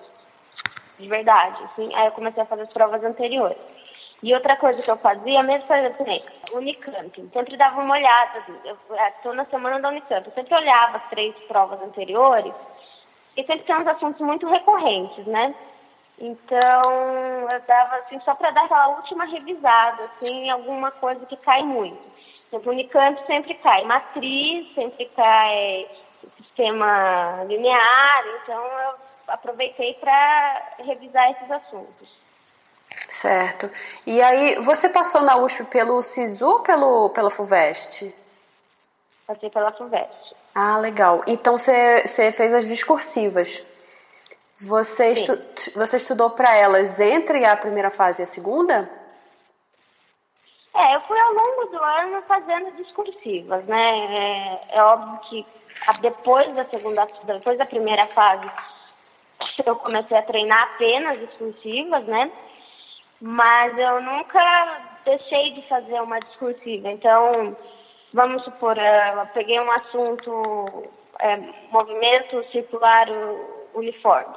de 0.98 1.08
verdade, 1.08 1.62
assim. 1.64 1.94
Aí 1.94 2.06
eu 2.06 2.12
comecei 2.12 2.42
a 2.42 2.46
fazer 2.46 2.62
as 2.62 2.72
provas 2.72 3.02
anteriores. 3.04 3.56
E 4.22 4.32
outra 4.34 4.56
coisa 4.56 4.82
que 4.82 4.90
eu 4.90 4.96
fazia, 4.96 5.42
mesmo 5.42 5.66
fazendo 5.66 5.94
assim, 6.00 6.22
Unicamp, 6.54 7.30
sempre 7.32 7.56
dava 7.56 7.80
uma 7.80 7.94
olhada, 7.94 8.38
assim, 8.38 8.58
eu 8.64 8.76
estou 9.08 9.34
na 9.34 9.44
semana 9.46 9.78
da 9.80 9.90
Unicamp, 9.90 10.26
eu 10.26 10.32
sempre 10.32 10.54
olhava 10.54 10.96
as 10.96 11.08
três 11.10 11.34
provas 11.46 11.80
anteriores, 11.82 12.54
e 13.36 13.44
sempre 13.44 13.64
tem 13.64 13.76
uns 13.76 13.86
assuntos 13.86 14.20
muito 14.20 14.46
recorrentes, 14.46 15.26
né? 15.26 15.54
Então, 16.18 17.50
eu 17.50 17.60
dava 17.66 17.96
assim, 17.96 18.20
só 18.20 18.34
para 18.34 18.52
dar 18.52 18.64
aquela 18.64 18.88
última 18.88 19.24
revisada, 19.24 20.04
assim, 20.04 20.48
alguma 20.48 20.90
coisa 20.92 21.26
que 21.26 21.36
cai 21.38 21.62
muito. 21.62 22.00
Exemplo, 22.48 22.72
Unicamp 22.72 23.20
sempre 23.26 23.54
cai 23.54 23.84
matriz, 23.84 24.72
sempre 24.74 25.06
cai 25.16 25.88
sistema 26.36 27.44
linear, 27.48 28.24
então 28.42 28.64
eu 28.64 28.94
aproveitei 29.26 29.94
para 29.94 30.74
revisar 30.78 31.32
esses 31.32 31.50
assuntos. 31.50 32.08
Certo. 33.08 33.68
E 34.06 34.22
aí, 34.22 34.56
você 34.62 34.88
passou 34.88 35.22
na 35.22 35.36
USP 35.36 35.64
pelo 35.64 36.00
SISU 36.02 36.46
ou 36.46 36.60
pelo, 36.60 37.10
pela 37.10 37.30
FUVEST? 37.30 38.14
Passei 39.26 39.50
pela 39.50 39.72
FUVEST. 39.72 40.33
Ah, 40.54 40.78
legal. 40.78 41.22
Então 41.26 41.58
você 41.58 42.04
fez 42.32 42.54
as 42.54 42.68
discursivas. 42.68 43.64
Você, 44.60 45.12
estu, 45.12 45.32
você 45.74 45.96
estudou 45.96 46.30
para 46.30 46.54
elas 46.54 47.00
entre 47.00 47.44
a 47.44 47.56
primeira 47.56 47.90
fase 47.90 48.22
e 48.22 48.24
a 48.24 48.26
segunda? 48.26 48.88
É, 50.74 50.96
eu 50.96 51.00
fui 51.02 51.18
ao 51.18 51.32
longo 51.32 51.66
do 51.66 51.82
ano 51.82 52.22
fazendo 52.22 52.70
discursivas, 52.76 53.64
né? 53.64 54.60
É, 54.70 54.78
é 54.78 54.82
óbvio 54.82 55.18
que 55.28 55.46
depois 56.00 56.54
da 56.54 56.64
segunda, 56.66 57.06
depois 57.24 57.58
da 57.58 57.66
primeira 57.66 58.06
fase, 58.06 58.48
eu 59.66 59.76
comecei 59.76 60.16
a 60.16 60.22
treinar 60.22 60.62
apenas 60.74 61.18
discursivas, 61.18 62.04
né? 62.04 62.30
Mas 63.20 63.76
eu 63.76 64.00
nunca 64.02 64.80
deixei 65.04 65.52
de 65.52 65.68
fazer 65.68 66.00
uma 66.00 66.18
discursiva. 66.20 66.90
Então, 66.90 67.56
vamos 68.14 68.44
supor, 68.44 68.78
eu 68.78 69.26
peguei 69.34 69.60
um 69.60 69.70
assunto, 69.70 70.88
é, 71.18 71.36
movimento 71.70 72.42
circular 72.50 73.06
uniforme. 73.74 74.34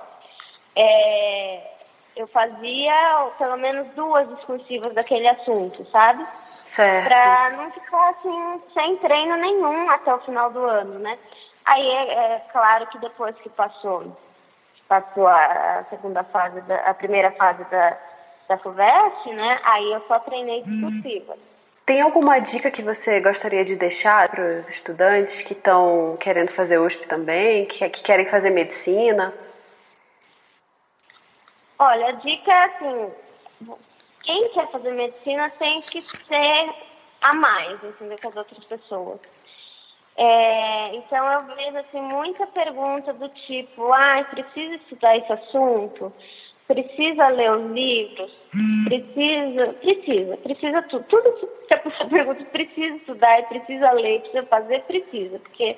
É, 0.75 1.71
eu 2.15 2.27
fazia 2.27 3.29
pelo 3.37 3.55
menos 3.57 3.87
duas 3.93 4.27
discursivas 4.35 4.93
daquele 4.93 5.27
assunto, 5.27 5.85
sabe? 5.91 6.25
Certo. 6.65 7.07
Pra 7.07 7.49
não 7.51 7.71
ficar 7.71 8.09
assim, 8.09 8.61
sem 8.73 8.97
treino 8.97 9.37
nenhum 9.37 9.89
até 9.91 10.13
o 10.13 10.19
final 10.19 10.51
do 10.51 10.59
ano, 10.59 10.99
né? 10.99 11.17
Aí 11.65 11.87
é, 11.87 12.13
é 12.13 12.39
claro 12.51 12.87
que 12.87 12.97
depois 12.97 13.35
que 13.37 13.49
passou, 13.49 14.17
passou 14.87 15.27
a, 15.27 15.79
a 15.79 15.83
segunda 15.85 16.23
fase, 16.25 16.59
da, 16.61 16.77
a 16.77 16.93
primeira 16.93 17.31
fase 17.31 17.63
da, 17.65 17.97
da 18.49 18.57
FUVEST, 18.57 19.33
né? 19.33 19.59
Aí 19.63 19.93
eu 19.93 20.03
só 20.07 20.19
treinei 20.19 20.63
discursivas. 20.63 21.37
Tem 21.87 22.01
alguma 22.01 22.37
dica 22.39 22.69
que 22.69 22.81
você 22.81 23.21
gostaria 23.21 23.63
de 23.63 23.77
deixar 23.77 24.27
para 24.27 24.59
os 24.59 24.69
estudantes 24.69 25.41
que 25.41 25.53
estão 25.53 26.17
querendo 26.19 26.49
fazer 26.49 26.77
USP 26.77 27.07
também, 27.07 27.65
que, 27.65 27.89
que 27.89 28.03
querem 28.03 28.25
fazer 28.25 28.49
medicina? 28.49 29.33
Olha, 31.79 32.07
a 32.07 32.11
dica 32.11 32.51
é 32.51 32.63
assim, 32.65 33.13
quem 34.21 34.49
quer 34.49 34.69
fazer 34.69 34.91
medicina 34.91 35.49
tem 35.51 35.79
que 35.79 36.01
ser 36.01 36.73
a 37.21 37.33
mais, 37.33 37.81
entendeu, 37.81 38.17
que 38.17 38.27
as 38.27 38.35
outras 38.35 38.65
pessoas. 38.65 39.21
É, 40.17 40.93
então 40.93 41.25
eu 41.31 41.55
vejo 41.55 41.77
assim, 41.77 42.01
muita 42.01 42.45
pergunta 42.47 43.13
do 43.13 43.29
tipo, 43.29 43.93
ah, 43.93 44.25
precisa 44.29 44.75
estudar 44.75 45.15
esse 45.15 45.31
assunto? 45.31 46.11
Precisa 46.67 47.27
ler 47.29 47.51
os 47.51 47.71
livros? 47.71 48.31
Precisa, 48.85 49.73
precisa, 49.73 50.37
precisa 50.37 50.81
tudo. 50.83 51.05
Tudo 51.05 51.49
que 51.67 51.73
a 51.73 51.77
pessoa 51.79 52.09
pergunta, 52.09 52.43
precisa 52.45 52.95
estudar, 52.97 53.47
precisa 53.47 53.91
ler, 53.91 54.21
precisa 54.21 54.43
fazer, 54.43 54.81
precisa, 54.83 55.39
porque 55.39 55.77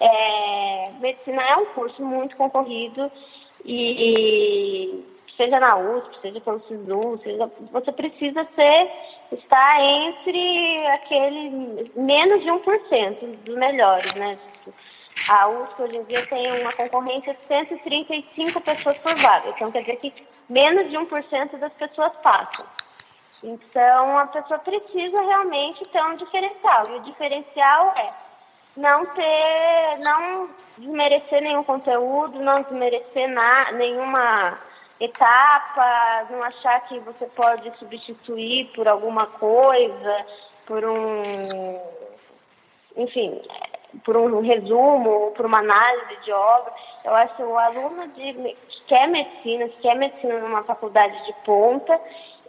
é, 0.00 0.90
medicina 1.00 1.42
é 1.42 1.56
um 1.56 1.66
curso 1.66 2.02
muito 2.02 2.36
concorrido 2.36 3.10
e 3.64 5.04
seja 5.36 5.60
na 5.60 5.76
USP, 5.76 6.20
seja 6.22 6.40
pelo 6.40 6.60
SISU, 6.60 7.20
seja, 7.22 7.50
você 7.70 7.92
precisa 7.92 8.46
ser, 8.54 8.90
estar 9.32 9.80
entre 9.80 10.86
aquele 10.88 11.90
menos 11.94 12.42
de 12.42 12.50
1% 12.50 13.36
dos 13.44 13.54
melhores, 13.54 14.14
né? 14.14 14.38
A 15.28 15.48
USP 15.48 15.82
hoje 15.82 15.96
em 15.96 16.04
dia 16.04 16.24
tem 16.26 16.60
uma 16.60 16.72
concorrência 16.72 17.34
de 17.34 17.40
135 17.48 18.60
pessoas 18.60 18.96
por 18.98 19.14
vaga, 19.16 19.48
então 19.48 19.72
quer 19.72 19.80
dizer 19.80 19.96
que 19.96 20.12
menos 20.48 20.88
de 20.88 20.96
1% 20.96 21.58
das 21.58 21.72
pessoas 21.72 22.12
passam. 22.22 22.64
Então 23.42 24.18
a 24.18 24.26
pessoa 24.26 24.58
precisa 24.60 25.20
realmente 25.20 25.84
ter 25.86 26.02
um 26.02 26.16
diferencial, 26.16 26.90
e 26.90 26.96
o 26.96 27.02
diferencial 27.02 27.94
é 27.96 28.12
não 28.76 29.06
ter, 29.06 29.98
não 30.04 30.50
desmerecer 30.78 31.42
nenhum 31.42 31.64
conteúdo, 31.64 32.38
não 32.38 32.62
desmerecer 32.62 33.28
na, 33.34 33.72
nenhuma 33.72 34.58
etapa, 35.00 36.26
não 36.30 36.42
achar 36.42 36.80
que 36.82 36.98
você 37.00 37.26
pode 37.26 37.76
substituir 37.78 38.70
por 38.74 38.86
alguma 38.86 39.26
coisa, 39.26 40.26
por 40.66 40.84
um, 40.84 41.80
enfim, 42.96 43.40
por 44.04 44.16
um 44.16 44.40
resumo, 44.40 45.32
por 45.36 45.46
uma 45.46 45.58
análise 45.58 46.16
de 46.24 46.32
obra. 46.32 46.72
Eu 47.04 47.14
acho 47.14 47.36
que 47.36 47.42
o 47.42 47.58
aluno 47.58 48.08
de, 48.08 48.32
que 48.32 48.84
quer 48.86 49.08
medicina, 49.08 49.68
que 49.68 49.80
quer 49.80 49.96
medicina 49.96 50.38
numa 50.38 50.64
faculdade 50.64 51.24
de 51.26 51.32
ponta, 51.44 52.00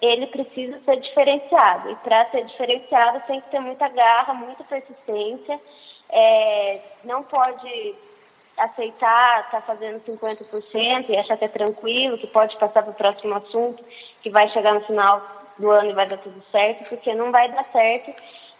ele 0.01 0.27
precisa 0.27 0.79
ser 0.81 0.99
diferenciado. 0.99 1.91
E 1.91 1.95
para 1.97 2.29
ser 2.31 2.45
diferenciado 2.45 3.21
tem 3.27 3.41
que 3.41 3.49
ter 3.49 3.59
muita 3.59 3.87
garra, 3.89 4.33
muita 4.33 4.63
persistência. 4.63 5.59
É, 6.09 6.81
não 7.03 7.23
pode 7.23 7.95
aceitar 8.57 9.45
estar 9.45 9.61
tá 9.61 9.61
fazendo 9.61 10.03
50% 10.03 11.09
e 11.09 11.17
achar 11.17 11.37
que 11.37 11.45
é 11.45 11.49
tranquilo, 11.49 12.17
que 12.17 12.27
pode 12.27 12.57
passar 12.57 12.81
para 12.81 12.91
o 12.91 12.95
próximo 12.95 13.35
assunto, 13.35 13.83
que 14.21 14.29
vai 14.29 14.49
chegar 14.49 14.73
no 14.73 14.81
final 14.81 15.21
do 15.59 15.69
ano 15.69 15.91
e 15.91 15.93
vai 15.93 16.07
dar 16.07 16.17
tudo 16.17 16.41
certo, 16.51 16.89
porque 16.89 17.13
não 17.13 17.31
vai 17.31 17.49
dar 17.51 17.65
certo 17.71 18.13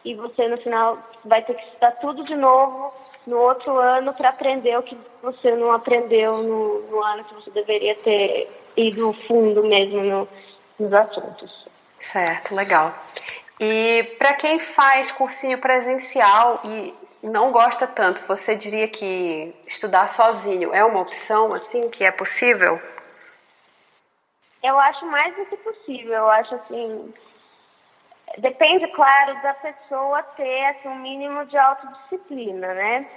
e 0.08 0.16
você 0.16 0.48
no 0.48 0.58
final 0.58 0.98
vai 1.26 1.42
ter 1.42 1.54
que 1.54 1.64
estudar 1.64 1.92
tudo 1.94 2.24
de 2.24 2.36
novo 2.36 2.94
no 3.26 3.38
outro 3.38 3.78
ano 3.78 4.14
para 4.14 4.30
aprender 4.30 4.78
o 4.78 4.84
que 4.84 4.98
você 5.22 5.52
não 5.52 5.72
aprendeu 5.74 6.38
no, 6.42 6.82
no, 6.90 7.04
ano 7.04 7.26
que 7.26 7.34
você 7.34 7.52
deveria 7.52 7.94
ter 7.96 8.50
ido 8.78 9.12
fundo 9.28 9.64
mesmo 9.64 10.02
no, 10.02 10.28
nos 10.80 10.94
assuntos. 10.94 11.68
Certo, 12.00 12.56
legal. 12.56 12.96
E 13.60 14.16
para 14.18 14.34
quem 14.34 14.60
faz 14.60 15.12
cursinho 15.12 15.58
presencial 15.58 16.62
e 16.64 16.94
não 17.22 17.52
gosta 17.52 17.86
tanto, 17.86 18.22
você 18.22 18.56
diria 18.56 18.88
que 18.88 19.54
estudar 19.66 20.08
sozinho 20.08 20.74
é 20.74 20.86
uma 20.86 21.02
opção, 21.02 21.54
assim, 21.54 21.90
que 21.90 22.06
é 22.06 22.12
possível? 22.12 22.80
Eu 24.64 24.80
acho 24.80 25.06
mais 25.06 25.36
do 25.36 25.46
que 25.46 25.58
possível. 25.58 26.14
Eu 26.14 26.30
acho 26.30 26.56
assim. 26.56 27.14
Depende, 28.38 28.88
claro, 28.88 29.42
da 29.42 29.54
pessoa 29.56 30.22
ter 30.22 30.66
assim, 30.66 30.90
um 30.90 31.00
mínimo 31.00 31.46
de 31.46 31.58
autodisciplina, 31.58 32.74
né? 32.74 33.08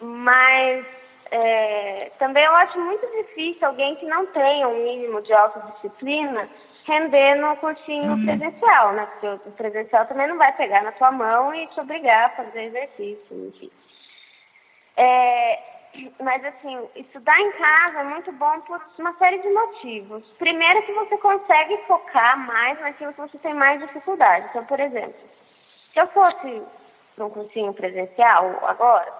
Mas 0.00 0.84
é, 1.30 2.10
também 2.18 2.44
eu 2.44 2.54
acho 2.56 2.78
muito 2.80 3.06
difícil 3.06 3.66
alguém 3.66 3.94
que 3.96 4.06
não 4.06 4.26
tenha 4.26 4.66
um 4.68 4.84
mínimo 4.84 5.22
de 5.22 5.32
autodisciplina 5.32 6.48
render 6.84 7.36
no 7.36 7.56
cursinho 7.56 8.12
uhum. 8.12 8.24
presencial, 8.24 8.92
né? 8.92 9.06
Porque 9.06 9.48
o 9.48 9.52
presencial 9.52 10.06
também 10.06 10.26
não 10.26 10.36
vai 10.36 10.52
pegar 10.56 10.82
na 10.82 10.92
tua 10.92 11.12
mão 11.12 11.54
e 11.54 11.66
te 11.68 11.80
obrigar 11.80 12.26
a 12.26 12.30
fazer 12.30 12.64
exercício, 12.64 13.48
enfim. 13.48 13.70
É, 14.96 15.71
mas 16.20 16.44
assim, 16.44 16.88
estudar 16.96 17.38
em 17.38 17.52
casa 17.52 18.00
é 18.00 18.04
muito 18.04 18.32
bom 18.32 18.60
por 18.62 18.80
uma 18.98 19.12
série 19.14 19.38
de 19.38 19.48
motivos. 19.50 20.26
Primeiro 20.38 20.82
que 20.84 20.92
você 20.92 21.18
consegue 21.18 21.76
focar 21.86 22.38
mais 22.46 22.80
naquilo 22.80 23.12
que 23.12 23.20
você 23.20 23.38
tem 23.38 23.54
mais 23.54 23.80
dificuldade. 23.80 24.46
Então, 24.50 24.64
por 24.64 24.80
exemplo, 24.80 25.20
se 25.92 26.00
eu 26.00 26.06
fosse 26.08 26.62
para 27.14 27.26
um 27.26 27.30
cursinho 27.30 27.74
presencial 27.74 28.58
agora, 28.62 29.12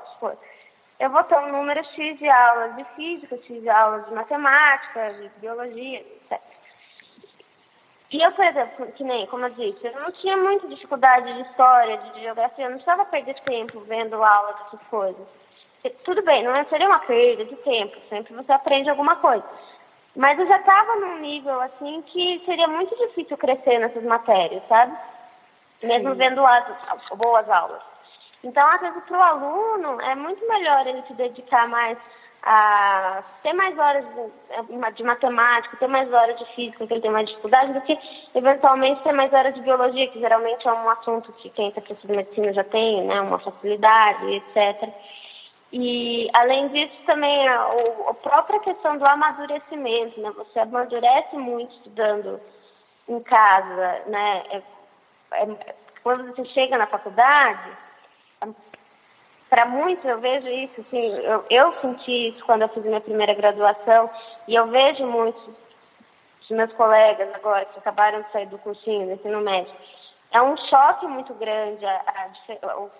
eu 0.98 1.10
vou 1.10 1.24
ter 1.24 1.36
um 1.36 1.52
número 1.52 1.84
X 1.84 2.18
de 2.18 2.28
aulas 2.28 2.76
de 2.76 2.84
física, 2.96 3.36
X 3.36 3.60
de 3.60 3.68
aulas 3.68 4.06
de 4.06 4.14
matemática, 4.14 5.12
de 5.14 5.28
biologia, 5.40 6.00
etc. 6.00 6.40
E 8.12 8.22
eu, 8.22 8.30
por 8.32 8.44
exemplo, 8.44 8.92
que 8.92 9.04
nem, 9.04 9.26
como 9.26 9.46
eu 9.46 9.50
disse, 9.50 9.86
eu 9.86 10.00
não 10.00 10.12
tinha 10.12 10.36
muita 10.36 10.68
dificuldade 10.68 11.32
de 11.32 11.40
história, 11.48 11.96
de 11.96 12.20
geografia, 12.20 12.66
eu 12.66 12.70
não 12.70 12.76
precisava 12.76 13.06
perder 13.06 13.40
tempo 13.40 13.80
vendo 13.80 14.22
aula 14.22 14.52
dessas 14.52 14.86
coisas. 14.88 15.26
Tudo 16.04 16.22
bem, 16.22 16.44
não 16.44 16.64
seria 16.66 16.86
uma 16.86 17.00
perda 17.00 17.44
de 17.44 17.56
tempo, 17.56 17.96
sempre 18.08 18.34
você 18.34 18.52
aprende 18.52 18.88
alguma 18.88 19.16
coisa. 19.16 19.44
Mas 20.14 20.38
eu 20.38 20.46
já 20.46 20.58
estava 20.58 20.96
num 20.96 21.18
nível 21.18 21.60
assim 21.60 22.02
que 22.02 22.42
seria 22.44 22.68
muito 22.68 22.94
difícil 22.96 23.36
crescer 23.36 23.78
nessas 23.78 24.04
matérias, 24.04 24.62
sabe? 24.68 24.96
Mesmo 25.82 26.10
Sim. 26.10 26.18
vendo 26.18 26.46
as 26.46 26.64
boas 27.16 27.48
aulas. 27.48 27.82
Então, 28.44 28.66
às 28.68 28.80
vezes, 28.80 29.02
para 29.04 29.18
o 29.18 29.22
aluno, 29.22 30.00
é 30.00 30.14
muito 30.14 30.46
melhor 30.46 30.86
ele 30.86 31.02
se 31.02 31.14
dedicar 31.14 31.68
mais 31.68 31.96
a 32.44 33.22
ter 33.42 33.52
mais 33.52 33.78
horas 33.78 34.04
de, 34.04 34.92
de, 34.96 35.04
matemática, 35.04 35.76
ter 35.76 35.86
mais 35.86 36.12
horas 36.12 36.36
de 36.36 36.44
física, 36.56 36.84
que 36.86 36.92
ele 36.92 37.00
tem 37.00 37.10
mais 37.10 37.28
dificuldade, 37.28 37.72
do 37.72 37.80
que 37.82 37.96
eventualmente 38.34 39.00
ter 39.02 39.12
mais 39.12 39.32
horas 39.32 39.54
de 39.54 39.60
biologia, 39.60 40.08
que 40.08 40.18
geralmente 40.18 40.66
é 40.66 40.72
um 40.72 40.90
assunto 40.90 41.32
que 41.34 41.50
quem 41.50 41.68
está 41.68 41.80
precisando 41.80 42.10
de 42.10 42.16
medicina 42.16 42.52
já 42.52 42.64
tem, 42.64 43.06
né, 43.06 43.20
uma 43.20 43.38
facilidade, 43.38 44.26
etc. 44.34 44.92
E, 45.72 46.28
além 46.34 46.68
disso, 46.68 46.94
também 47.06 47.48
a, 47.48 47.64
a 48.08 48.14
própria 48.14 48.60
questão 48.60 48.98
do 48.98 49.06
amadurecimento, 49.06 50.20
né? 50.20 50.30
Você 50.36 50.58
amadurece 50.58 51.34
muito 51.36 51.74
estudando 51.76 52.38
em 53.08 53.20
casa, 53.20 54.02
né? 54.06 54.42
É, 54.50 54.62
é, 55.32 55.74
quando 56.02 56.26
você 56.26 56.44
chega 56.46 56.76
na 56.76 56.86
faculdade, 56.86 57.70
para 59.48 59.66
muitos 59.66 60.04
eu 60.04 60.18
vejo 60.18 60.48
isso, 60.48 60.80
assim, 60.80 61.14
eu, 61.18 61.44
eu 61.48 61.80
senti 61.80 62.28
isso 62.28 62.44
quando 62.44 62.62
eu 62.62 62.68
fiz 62.68 62.84
minha 62.84 63.00
primeira 63.00 63.34
graduação 63.34 64.10
e 64.48 64.54
eu 64.54 64.66
vejo 64.66 65.06
muitos 65.06 65.42
dos 66.40 66.50
meus 66.50 66.72
colegas 66.72 67.28
agora 67.34 67.64
que 67.66 67.78
acabaram 67.78 68.22
de 68.22 68.32
sair 68.32 68.46
do 68.46 68.58
cursinho, 68.58 69.06
do 69.06 69.12
ensino 69.12 69.40
médio. 69.40 69.72
É 70.32 70.40
um 70.40 70.56
choque 70.56 71.06
muito 71.06 71.34
grande 71.34 71.84
a, 71.84 72.30
a, 72.62 72.76
o, 72.78 72.90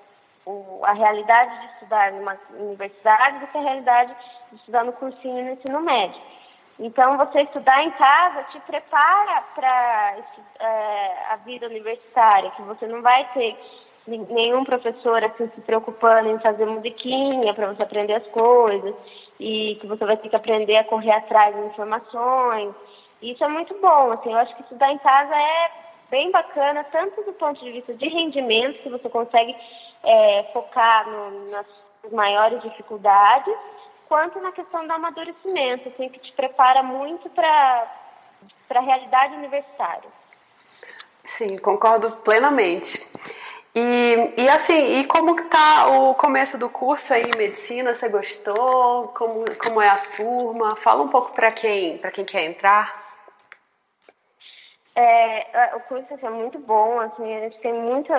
a 0.84 0.92
realidade 0.92 1.60
de 1.60 1.66
estudar 1.74 2.12
numa 2.12 2.36
universidade 2.58 3.38
do 3.38 3.46
que 3.46 3.58
a 3.58 3.62
realidade 3.62 4.14
de 4.50 4.56
estudar 4.56 4.84
no 4.84 4.92
cursinho 4.92 5.44
no 5.44 5.52
ensino 5.52 5.80
médio. 5.80 6.20
Então, 6.78 7.16
você 7.16 7.42
estudar 7.42 7.84
em 7.84 7.90
casa 7.92 8.42
te 8.44 8.58
prepara 8.60 9.42
para 9.54 10.16
é, 10.58 11.12
a 11.30 11.36
vida 11.36 11.66
universitária, 11.66 12.50
que 12.52 12.62
você 12.62 12.86
não 12.86 13.02
vai 13.02 13.24
ter 13.32 13.56
nenhum 14.06 14.64
professor 14.64 15.22
assim 15.22 15.48
se 15.54 15.60
preocupando 15.60 16.28
em 16.30 16.38
fazer 16.40 16.66
musiquinha 16.66 17.54
para 17.54 17.72
você 17.72 17.84
aprender 17.84 18.14
as 18.14 18.26
coisas 18.28 18.94
e 19.38 19.76
que 19.80 19.86
você 19.86 20.04
vai 20.04 20.16
ter 20.16 20.28
que 20.28 20.34
aprender 20.34 20.76
a 20.76 20.84
correr 20.84 21.12
atrás 21.12 21.54
de 21.54 21.62
informações. 21.66 22.74
Isso 23.20 23.44
é 23.44 23.48
muito 23.48 23.78
bom, 23.80 24.10
assim, 24.10 24.32
eu 24.32 24.38
acho 24.38 24.54
que 24.56 24.62
estudar 24.62 24.90
em 24.92 24.98
casa 24.98 25.36
é 25.36 25.70
bem 26.10 26.30
bacana, 26.32 26.84
tanto 26.90 27.22
do 27.22 27.32
ponto 27.34 27.62
de 27.64 27.70
vista 27.70 27.94
de 27.94 28.08
rendimento, 28.08 28.82
que 28.82 28.88
você 28.88 29.08
consegue 29.08 29.54
é, 30.02 30.50
focar 30.52 31.08
no, 31.08 31.50
nas 31.50 31.66
maiores 32.10 32.60
dificuldades, 32.62 33.54
quanto 34.08 34.40
na 34.40 34.52
questão 34.52 34.86
do 34.86 34.92
amadurecimento, 34.92 35.88
assim, 35.88 36.08
que 36.08 36.18
te 36.18 36.32
prepara 36.32 36.82
muito 36.82 37.30
para 37.30 37.88
a 38.70 38.80
realidade 38.80 39.34
universitária. 39.34 40.10
Sim, 41.24 41.56
concordo 41.58 42.10
plenamente. 42.16 43.00
E, 43.74 44.34
e 44.36 44.48
assim, 44.50 44.98
e 44.98 45.04
como 45.04 45.38
está 45.38 45.86
o 45.88 46.14
começo 46.14 46.58
do 46.58 46.68
curso 46.68 47.14
aí 47.14 47.22
em 47.22 47.38
medicina? 47.38 47.94
Você 47.94 48.08
gostou? 48.08 49.08
Como, 49.08 49.44
como 49.56 49.80
é 49.80 49.88
a 49.88 49.98
turma? 49.98 50.76
Fala 50.76 51.02
um 51.02 51.08
pouco 51.08 51.32
para 51.32 51.50
quem, 51.50 51.96
quem 52.12 52.24
quer 52.24 52.44
entrar. 52.44 53.00
É, 54.94 55.74
o 55.74 55.80
curso 55.80 56.12
assim, 56.12 56.26
é 56.26 56.30
muito 56.30 56.58
bom, 56.58 57.00
assim, 57.00 57.34
a 57.34 57.40
gente 57.40 57.58
tem 57.60 57.72
muita 57.72 58.14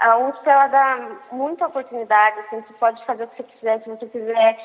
a 0.00 0.16
USP 0.16 0.48
ela 0.48 0.66
dá 0.68 1.10
muita 1.30 1.66
oportunidade, 1.66 2.40
assim, 2.40 2.62
você 2.62 2.72
pode 2.74 3.04
fazer 3.04 3.24
o 3.24 3.28
que 3.28 3.36
você 3.36 3.42
quiser, 3.42 3.82
se 3.82 3.90
você 3.90 4.06
quiser 4.06 4.58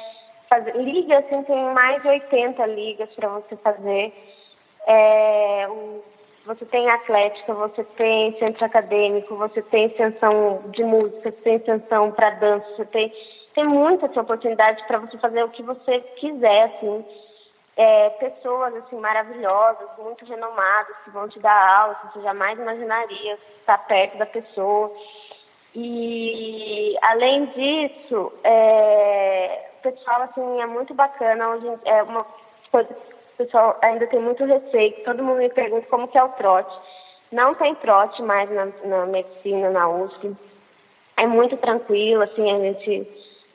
fazer. 0.49 0.75
Liga, 0.77 1.19
assim, 1.19 1.43
tem 1.43 1.73
mais 1.73 2.01
de 2.01 2.07
80 2.07 2.65
ligas 2.67 3.09
para 3.15 3.27
você 3.27 3.55
fazer. 3.57 4.13
É, 4.87 5.67
você 6.45 6.63
tem 6.65 6.89
atlética, 6.89 7.53
você 7.53 7.83
tem 7.83 8.37
centro 8.39 8.63
acadêmico, 8.63 9.35
você 9.35 9.61
tem 9.63 9.87
extensão 9.87 10.61
de 10.67 10.83
música, 10.83 11.31
você 11.31 11.31
tem 11.41 11.55
extensão 11.55 12.11
para 12.11 12.29
dança, 12.31 12.65
você 12.75 12.85
tem, 12.85 13.13
tem 13.53 13.67
muita 13.67 14.05
oportunidade 14.19 14.81
para 14.87 14.99
você 14.99 15.17
fazer 15.17 15.43
o 15.43 15.49
que 15.49 15.63
você 15.63 15.99
quiser, 16.17 16.63
assim. 16.63 17.05
É, 17.77 18.09
pessoas 18.11 18.73
assim 18.75 18.95
maravilhosas, 18.97 19.89
muito 19.97 20.23
renomadas, 20.23 20.95
que 21.03 21.09
vão 21.09 21.27
te 21.27 21.37
dar 21.41 21.77
aula, 21.81 21.95
que 21.95 22.13
você 22.13 22.21
jamais 22.21 22.57
imaginaria 22.57 23.37
estar 23.59 23.79
perto 23.79 24.17
da 24.17 24.25
pessoa. 24.25 24.95
E 25.75 26.97
além 27.01 27.45
disso, 27.47 28.31
é, 28.43 29.69
o 29.79 29.81
pessoal 29.83 30.21
assim 30.23 30.61
é 30.61 30.65
muito 30.65 30.93
bacana. 30.93 31.45
É 31.85 32.03
uma 32.03 32.25
coisa 32.71 32.95
o 33.35 33.37
pessoal 33.37 33.77
ainda 33.81 34.07
tem 34.07 34.19
muito 34.19 34.45
receio. 34.45 35.03
Todo 35.03 35.23
mundo 35.23 35.39
me 35.39 35.49
pergunta 35.49 35.85
como 35.87 36.07
que 36.07 36.17
é 36.17 36.23
o 36.23 36.29
trote. 36.29 36.73
Não 37.33 37.53
tem 37.55 37.75
trote 37.75 38.21
mais 38.21 38.49
na, 38.49 38.67
na 38.85 39.05
medicina, 39.05 39.69
na 39.69 39.89
USP. 39.89 40.35
É 41.17 41.27
muito 41.27 41.57
tranquilo, 41.57 42.23
assim, 42.23 42.49
a 42.49 42.59
gente 42.59 43.07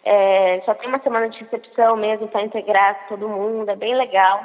é, 0.05 0.61
só 0.67 0.75
tem 0.75 0.89
uma 0.89 1.01
semana 1.01 1.31
de 1.31 1.39
recepção 1.39 1.97
mesmo 1.97 2.29
para 2.29 2.43
integrar 2.43 3.09
todo 3.09 3.29
mundo, 3.29 3.71
é 3.71 3.77
bem 3.77 3.95
legal. 3.95 4.43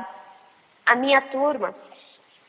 A 0.85 0.95
minha 0.95 1.21
turma, 1.21 1.75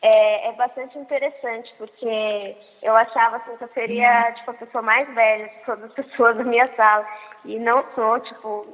é, 0.07 0.49
é, 0.49 0.53
bastante 0.53 0.97
interessante, 0.97 1.75
porque 1.77 2.57
eu 2.81 2.95
achava 2.95 3.39
assim, 3.39 3.57
que 3.57 3.65
eu 3.65 3.69
seria 3.75 4.33
tipo, 4.33 4.53
a 4.53 4.55
pessoa 4.55 4.83
mais 4.83 5.13
velha 5.13 5.49
de 5.49 5.65
todas 5.65 5.85
as 5.85 5.93
pessoas 5.93 6.37
da 6.37 6.45
minha 6.45 6.67
sala. 6.69 7.05
E 7.45 7.59
não 7.59 7.85
sou, 7.95 8.21
tipo, 8.21 8.67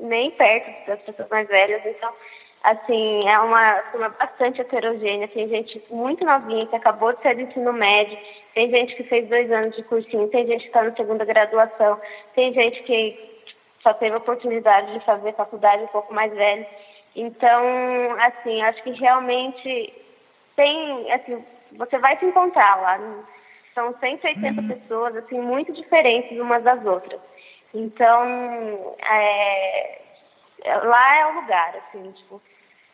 nem 0.00 0.32
perto 0.32 0.86
das 0.88 1.00
pessoas 1.02 1.28
mais 1.28 1.46
velhas. 1.46 1.80
Então, 1.86 2.12
assim, 2.64 3.28
é 3.28 3.38
uma 3.38 3.82
turma 3.92 4.08
bastante 4.08 4.60
heterogênea. 4.60 5.28
Tem 5.28 5.48
gente 5.48 5.80
muito 5.90 6.24
novinha 6.24 6.66
que 6.66 6.76
acabou 6.76 7.12
de 7.12 7.22
sair 7.22 7.36
do 7.36 7.42
ensino 7.42 7.72
médio, 7.72 8.18
tem 8.54 8.68
gente 8.70 8.96
que 8.96 9.04
fez 9.04 9.28
dois 9.28 9.50
anos 9.52 9.76
de 9.76 9.82
cursinho, 9.84 10.28
tem 10.28 10.46
gente 10.46 10.62
que 10.62 10.68
está 10.68 10.82
na 10.82 10.94
segunda 10.96 11.24
graduação, 11.24 12.00
tem 12.34 12.52
gente 12.52 12.82
que 12.82 13.44
só 13.80 13.94
teve 13.94 14.14
a 14.14 14.18
oportunidade 14.18 14.92
de 14.92 15.04
fazer 15.04 15.34
faculdade 15.34 15.84
um 15.84 15.88
pouco 15.88 16.12
mais 16.12 16.32
velha. 16.32 16.66
Então, 17.14 17.62
assim, 18.18 18.60
acho 18.62 18.82
que 18.82 18.90
realmente 18.90 20.03
tem, 20.56 21.12
assim, 21.12 21.44
você 21.72 21.98
vai 21.98 22.16
se 22.18 22.26
encontrar 22.26 22.80
lá. 22.80 22.98
São 23.74 23.94
180 23.98 24.60
uhum. 24.60 24.68
pessoas, 24.68 25.16
assim, 25.16 25.40
muito 25.40 25.72
diferentes 25.72 26.38
umas 26.38 26.62
das 26.62 26.84
outras. 26.84 27.20
Então, 27.74 28.96
é, 29.02 30.00
lá 30.84 31.16
é 31.16 31.26
o 31.26 31.34
lugar, 31.40 31.74
assim, 31.76 32.12
tipo, 32.12 32.40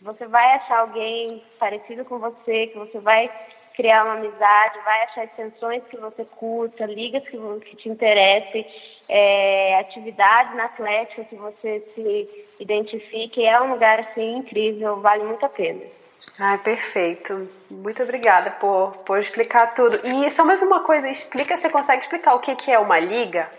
você 0.01 0.27
vai 0.27 0.55
achar 0.55 0.81
alguém 0.81 1.45
parecido 1.59 2.05
com 2.07 2.19
você, 2.19 2.69
que 2.69 2.79
você 2.79 2.99
vai 3.01 3.31
criar 3.75 4.05
uma 4.05 4.15
amizade, 4.15 4.79
vai 4.85 5.03
achar 5.05 5.25
extensões 5.25 5.83
que 5.91 5.97
você 5.99 6.25
curta, 6.25 6.87
ligas 6.87 7.23
que, 7.29 7.39
que 7.61 7.77
te 7.77 7.89
interessem, 7.89 8.67
é, 9.09 9.79
atividades 9.79 10.55
na 10.55 10.65
atlética 10.65 11.25
que 11.25 11.37
você 11.37 11.81
se 11.95 12.47
identifique. 12.59 13.45
É 13.45 13.61
um 13.61 13.73
lugar, 13.73 14.01
assim, 14.01 14.39
incrível, 14.39 15.01
vale 15.01 15.25
muito 15.25 15.45
a 15.45 15.49
pena. 15.51 16.00
Ah, 16.39 16.59
perfeito. 16.59 17.49
Muito 17.71 18.03
obrigada 18.03 18.51
por, 18.53 18.97
por 19.05 19.19
explicar 19.19 19.75
tudo. 19.75 20.01
E 20.05 20.31
só 20.31 20.45
mais 20.45 20.63
uma 20.63 20.83
coisa, 20.83 21.09
explica, 21.09 21.57
você 21.57 21.71
consegue 21.71 22.03
explicar 22.03 22.35
o 22.35 22.41
que, 22.41 22.55
que 22.57 22.71
é 22.71 22.79
uma 22.79 22.99
liga? 22.99 23.51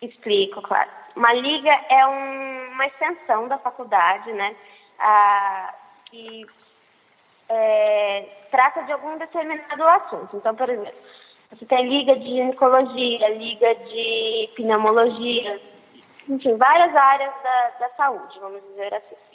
Explico, 0.00 0.60
claro. 0.62 0.90
Uma 1.14 1.32
liga 1.32 1.70
é 1.88 2.06
um, 2.06 2.72
uma 2.72 2.86
extensão 2.86 3.48
da 3.48 3.58
faculdade, 3.58 4.32
né? 4.32 4.56
Ah, 4.98 5.74
que 6.06 6.46
é, 7.48 8.26
trata 8.50 8.82
de 8.82 8.92
algum 8.92 9.18
determinado 9.18 9.84
assunto. 9.84 10.36
Então, 10.36 10.54
por 10.54 10.68
exemplo, 10.68 10.94
você 11.50 11.66
tem 11.66 11.88
liga 11.88 12.16
de 12.16 12.24
ginecologia, 12.24 13.28
liga 13.28 13.74
de 13.74 14.50
pneumologia, 14.56 15.60
enfim, 16.28 16.56
várias 16.56 16.94
áreas 16.94 17.34
da, 17.42 17.70
da 17.80 17.88
saúde, 17.90 18.38
vamos 18.40 18.62
dizer 18.70 18.94
assim. 18.94 19.31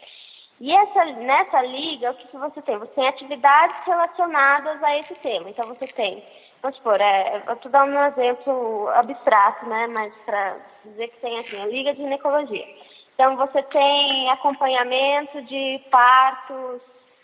E 0.60 0.74
essa, 0.74 1.06
nessa 1.06 1.62
liga, 1.62 2.12
o 2.12 2.16
que, 2.16 2.28
que 2.28 2.38
você 2.38 2.62
tem? 2.62 2.78
Você 2.78 2.92
tem 2.94 3.08
atividades 3.08 3.86
relacionadas 3.86 4.82
a 4.84 4.98
esse 5.00 5.16
tema. 5.16 5.50
Então, 5.50 5.68
você 5.68 5.88
tem 5.88 6.24
vamos 6.62 6.78
supor, 6.78 7.00
é, 7.00 7.44
eu 7.48 7.54
estou 7.54 7.72
dando 7.72 7.94
um 7.94 8.06
exemplo 8.06 8.90
abstrato, 8.90 9.66
né, 9.68 9.88
mas 9.88 10.14
para 10.26 10.58
dizer 10.86 11.08
que 11.10 11.20
tem 11.20 11.40
assim, 11.40 11.62
a 11.62 11.66
Liga 11.66 11.94
de 11.94 12.02
Ginecologia. 12.02 12.66
Então, 13.14 13.36
você 13.36 13.64
tem 13.64 14.30
acompanhamento 14.30 15.42
de 15.44 15.82
partos 15.90 16.82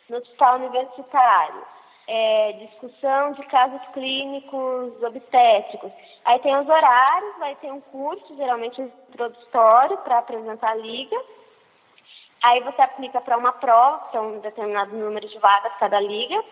no 0.10 0.18
hospital 0.18 0.56
universitário, 0.56 1.62
é, 2.08 2.52
discussão 2.54 3.32
de 3.34 3.44
casos 3.46 3.82
clínicos 3.94 5.02
obstétricos. 5.04 5.92
Aí 6.26 6.40
tem 6.40 6.56
os 6.56 6.68
horários, 6.68 7.38
vai 7.38 7.56
ter 7.56 7.72
um 7.72 7.80
curso, 7.80 8.36
geralmente 8.36 8.82
introdutório, 8.82 9.98
para 10.00 10.20
apresentar 10.20 10.72
a 10.72 10.76
liga. 10.76 11.16
Aí 12.44 12.60
você 12.60 12.82
aplica 12.82 13.22
para 13.22 13.38
uma 13.38 13.54
prova, 13.54 14.10
que 14.12 14.18
é 14.18 14.20
um 14.20 14.40
determinado 14.40 14.94
número 14.96 15.26
de 15.28 15.40
vagas 15.40 15.72
cada 15.80 16.00
liga. 16.00 16.44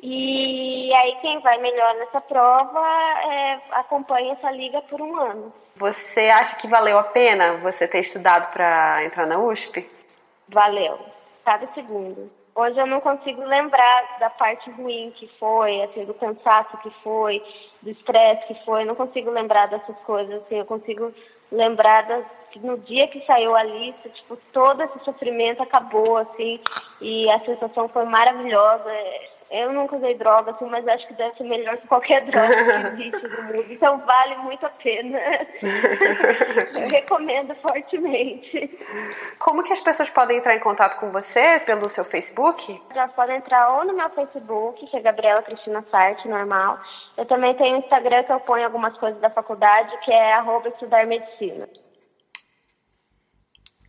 E 0.00 0.92
aí 0.94 1.16
quem 1.20 1.40
vai 1.40 1.58
melhor 1.58 1.94
nessa 1.94 2.20
prova 2.20 2.80
é, 3.24 3.60
acompanha 3.72 4.34
essa 4.34 4.50
liga 4.52 4.80
por 4.82 5.00
um 5.00 5.16
ano. 5.16 5.52
Você 5.76 6.28
acha 6.28 6.56
que 6.56 6.68
valeu 6.68 6.98
a 6.98 7.04
pena 7.04 7.56
você 7.56 7.88
ter 7.88 8.00
estudado 8.00 8.52
para 8.52 9.04
entrar 9.04 9.26
na 9.26 9.38
USP? 9.38 9.88
Valeu, 10.48 10.98
cada 11.44 11.66
segundo. 11.74 12.30
Hoje 12.54 12.78
eu 12.78 12.86
não 12.86 13.00
consigo 13.00 13.42
lembrar 13.42 14.18
da 14.20 14.28
parte 14.30 14.70
ruim 14.70 15.12
que 15.16 15.26
foi, 15.38 15.82
assim, 15.82 16.04
do 16.04 16.14
cansaço 16.14 16.76
que 16.78 16.90
foi, 17.02 17.42
do 17.80 17.90
estresse 17.90 18.46
que 18.46 18.64
foi. 18.64 18.82
Eu 18.82 18.86
não 18.86 18.94
consigo 18.94 19.30
lembrar 19.30 19.66
dessas 19.66 19.96
coisas, 20.00 20.42
assim, 20.42 20.58
eu 20.58 20.66
consigo 20.66 21.12
lembrar 21.50 22.02
das, 22.02 22.26
no 22.58 22.78
dia 22.78 23.08
que 23.08 23.24
saiu 23.26 23.54
a 23.54 23.62
lista, 23.62 24.08
tipo, 24.08 24.36
todo 24.52 24.82
esse 24.82 24.98
sofrimento 25.04 25.62
acabou, 25.62 26.16
assim, 26.16 26.60
e 27.00 27.28
a 27.30 27.40
sensação 27.40 27.88
foi 27.88 28.04
maravilhosa. 28.04 28.90
Eu 29.52 29.70
nunca 29.70 29.96
usei 29.96 30.14
droga, 30.14 30.52
assim, 30.52 30.64
mas 30.64 30.88
acho 30.88 31.06
que 31.06 31.12
deve 31.12 31.36
ser 31.36 31.44
melhor 31.44 31.76
que 31.76 31.86
qualquer 31.86 32.24
droga 32.30 32.92
que 32.96 33.02
existe 33.04 33.28
no 33.28 33.42
mundo. 33.42 33.66
Então 33.70 33.98
vale 33.98 34.36
muito 34.36 34.64
a 34.64 34.70
pena. 34.70 35.18
Eu 36.74 36.88
recomendo 36.88 37.54
fortemente. 37.56 38.78
Como 39.38 39.62
que 39.62 39.74
as 39.74 39.80
pessoas 39.82 40.08
podem 40.08 40.38
entrar 40.38 40.56
em 40.56 40.60
contato 40.60 40.98
com 40.98 41.10
você? 41.10 41.60
Pelo 41.66 41.86
seu 41.90 42.02
Facebook? 42.02 42.80
Já 42.94 43.08
podem 43.08 43.36
entrar 43.36 43.76
ou 43.76 43.84
no 43.84 43.92
meu 43.92 44.08
Facebook, 44.08 44.86
que 44.86 44.96
é 44.96 45.00
Gabriela 45.00 45.42
Cristina 45.42 45.84
Sarte, 45.90 46.26
normal. 46.26 46.78
Eu 47.18 47.26
também 47.26 47.54
tenho 47.54 47.76
o 47.76 47.80
Instagram 47.80 48.22
que 48.24 48.32
eu 48.32 48.40
ponho 48.40 48.64
algumas 48.64 48.96
coisas 48.96 49.20
da 49.20 49.28
faculdade, 49.28 49.94
que 50.02 50.10
é 50.10 50.32
arroba 50.32 50.68
estudar 50.70 51.06
medicina. 51.06 51.68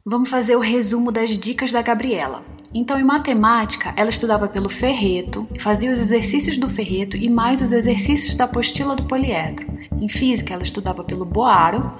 Vamos 0.05 0.29
fazer 0.29 0.57
o 0.57 0.59
resumo 0.59 1.13
das 1.13 1.29
dicas 1.29 1.71
da 1.71 1.81
Gabriela. 1.81 2.43
Então, 2.73 2.99
em 2.99 3.05
matemática, 3.05 3.93
ela 3.95 4.09
estudava 4.09 4.49
pelo 4.49 4.67
ferreto, 4.67 5.47
fazia 5.57 5.89
os 5.89 5.97
exercícios 5.97 6.57
do 6.57 6.69
ferreto 6.69 7.15
e 7.15 7.29
mais 7.29 7.61
os 7.61 7.71
exercícios 7.71 8.35
da 8.35 8.43
apostila 8.43 8.97
do 8.97 9.03
poliedro. 9.03 9.65
Em 10.01 10.09
física, 10.09 10.53
ela 10.53 10.63
estudava 10.63 11.05
pelo 11.05 11.23
boaro 11.23 11.93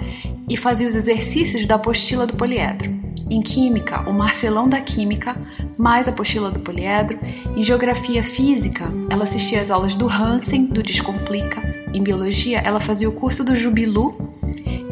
e 0.50 0.58
fazia 0.58 0.86
os 0.86 0.96
exercícios 0.96 1.66
da 1.66 1.76
apostila 1.76 2.28
do 2.28 2.36
poliedro. 2.36 2.94
Em 3.30 3.42
química, 3.42 4.02
o 4.02 4.12
Marcelão 4.12 4.68
da 4.68 4.82
Química, 4.82 5.38
mais 5.78 6.06
a 6.06 6.12
apostila 6.12 6.52
do 6.52 6.60
poliedro. 6.60 7.18
Em 7.56 7.64
geografia 7.64 8.22
física, 8.22 8.92
ela 9.10 9.24
assistia 9.24 9.62
às 9.62 9.72
aulas 9.72 9.96
do 9.96 10.10
Hansen, 10.10 10.66
do 10.66 10.84
Descomplica. 10.84 11.64
Em 11.94 12.04
biologia, 12.04 12.60
ela 12.66 12.82
fazia 12.82 13.08
o 13.08 13.14
curso 13.14 13.46
do 13.46 13.56
Jubilu 13.56 14.23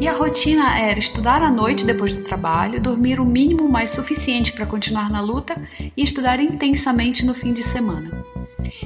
e 0.00 0.08
a 0.08 0.12
rotina 0.12 0.78
era 0.78 0.98
estudar 0.98 1.42
à 1.42 1.50
noite 1.50 1.84
depois 1.84 2.14
do 2.14 2.22
trabalho, 2.22 2.80
dormir 2.80 3.20
o 3.20 3.24
mínimo 3.24 3.68
mais 3.68 3.90
suficiente 3.90 4.52
para 4.52 4.66
continuar 4.66 5.10
na 5.10 5.20
luta 5.20 5.56
e 5.96 6.02
estudar 6.02 6.40
intensamente 6.40 7.24
no 7.24 7.34
fim 7.34 7.52
de 7.52 7.62
semana. 7.62 8.10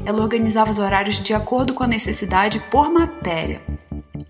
Ela 0.04 0.22
organizava 0.22 0.70
os 0.70 0.78
horários 0.78 1.20
de 1.20 1.34
acordo 1.34 1.74
com 1.74 1.84
a 1.84 1.88
necessidade 1.88 2.62
por 2.70 2.90
matéria 2.90 3.60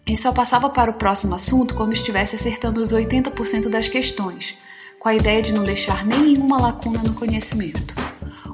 e 0.07 0.17
só 0.17 0.33
passava 0.33 0.71
para 0.71 0.91
o 0.91 0.95
próximo 0.95 1.35
assunto 1.35 1.75
quando 1.75 1.93
estivesse 1.93 2.37
acertando 2.37 2.81
os 2.81 2.93
80% 2.93 3.69
das 3.69 3.89
questões, 3.89 4.57
com 4.99 5.09
a 5.09 5.15
ideia 5.15 5.43
de 5.43 5.53
não 5.53 5.62
deixar 5.62 6.05
nenhuma 6.05 6.61
lacuna 6.61 7.03
no 7.03 7.15
conhecimento. 7.15 7.95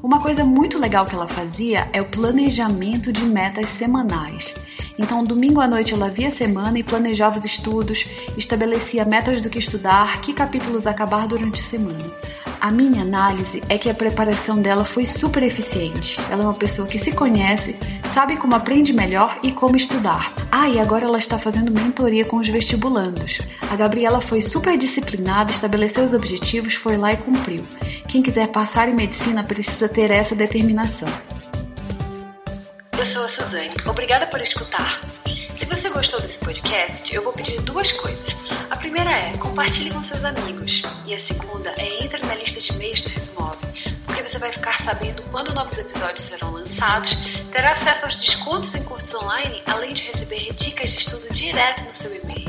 Uma 0.03 0.21
coisa 0.21 0.45
muito 0.45 0.81
legal 0.81 1.07
que 1.07 1.15
ela 1.15 1.29
fazia 1.29 1.89
é 1.93 2.01
o 2.01 2.07
planejamento 2.07 3.13
de 3.13 3.25
metas 3.25 3.69
semanais. 3.69 4.53
Então, 4.99 5.25
domingo 5.25 5.61
à 5.61 5.67
noite 5.67 5.95
ela 5.95 6.09
via 6.09 6.29
a 6.29 6.31
semana 6.31 6.79
e 6.79 6.83
planejava 6.83 7.39
os 7.39 7.45
estudos, 7.45 8.07
estabelecia 8.37 9.05
metas 9.05 9.41
do 9.41 9.51
que 9.51 9.59
estudar, 9.59 10.21
que 10.21 10.33
capítulos 10.33 10.87
acabar 10.87 11.27
durante 11.27 11.61
a 11.61 11.65
semana. 11.65 12.13
A 12.63 12.71
minha 12.71 13.03
análise 13.03 13.61
é 13.69 13.77
que 13.77 13.91
a 13.91 13.95
preparação 13.95 14.63
dela 14.63 14.85
foi 14.85 15.05
super 15.05 15.43
eficiente. 15.43 16.21
Ela 16.31 16.45
é 16.45 16.47
uma 16.47 16.55
pessoa 16.55 16.87
que 16.87 16.97
se 16.97 17.11
conhece, 17.11 17.77
sabe 18.13 18.37
como 18.37 18.55
aprende 18.55 18.93
melhor 18.93 19.37
e 19.43 19.51
como 19.51 19.77
estudar. 19.77 20.33
Ah, 20.49 20.69
e 20.69 20.79
agora 20.79 21.07
ela 21.07 21.19
está 21.19 21.37
fazendo 21.37 21.73
mentoria 21.73 22.25
com 22.25 22.37
os 22.37 22.49
vestibulandos. 22.49 23.41
A 23.69 23.75
Gabriela 23.75 24.21
foi 24.21 24.41
super 24.41 24.79
disciplinada, 24.79 25.51
estabeleceu 25.51 26.05
os 26.05 26.15
objetivos, 26.15 26.75
foi 26.75 26.97
lá 26.97 27.13
e 27.13 27.17
cumpriu. 27.17 27.65
Quem 28.07 28.23
quiser 28.23 28.47
passar 28.53 28.89
em 28.89 28.95
medicina 28.95 29.43
precisa 29.43 29.89
ter 29.89 30.13
essa 30.13 30.37
determinação. 30.37 31.09
Eu 32.99 33.07
sou 33.07 33.25
a 33.25 33.29
Suzane. 33.29 33.75
Obrigada 33.87 34.27
por 34.27 34.41
escutar. 34.41 35.01
Se 35.57 35.65
você 35.65 35.89
gostou 35.91 36.21
desse 36.21 36.39
podcast, 36.39 37.15
eu 37.15 37.23
vou 37.23 37.33
pedir 37.33 37.61
duas 37.63 37.91
coisas. 37.93 38.37
A 38.71 38.77
primeira 38.77 39.11
é 39.11 39.37
compartilhe 39.39 39.91
com 39.91 40.03
seus 40.03 40.25
amigos. 40.25 40.83
E 41.07 41.15
a 41.15 41.19
segunda 41.19 41.75
é 41.79 42.05
entre 42.05 42.25
na 42.27 42.35
lista 42.35 42.61
de 42.61 42.73
e-mails 42.73 43.03
do 43.03 43.09
Resumove, 43.09 43.67
porque 44.07 44.23
você 44.23 44.39
vai 44.39 44.53
ficar 44.53 44.83
sabendo 44.83 45.23
quando 45.31 45.55
novos 45.55 45.77
episódios 45.79 46.25
serão 46.25 46.53
lançados, 46.53 47.17
terá 47.51 47.73
acesso 47.73 48.05
aos 48.05 48.17
descontos 48.17 48.75
em 48.75 48.83
cursos 48.83 49.15
online, 49.15 49.63
além 49.67 49.93
de 49.93 50.03
receber 50.03 50.53
dicas 50.55 50.91
de 50.91 50.99
estudo 50.99 51.33
direto 51.33 51.85
no 51.85 51.95
seu 51.95 52.15
e-mail. 52.15 52.42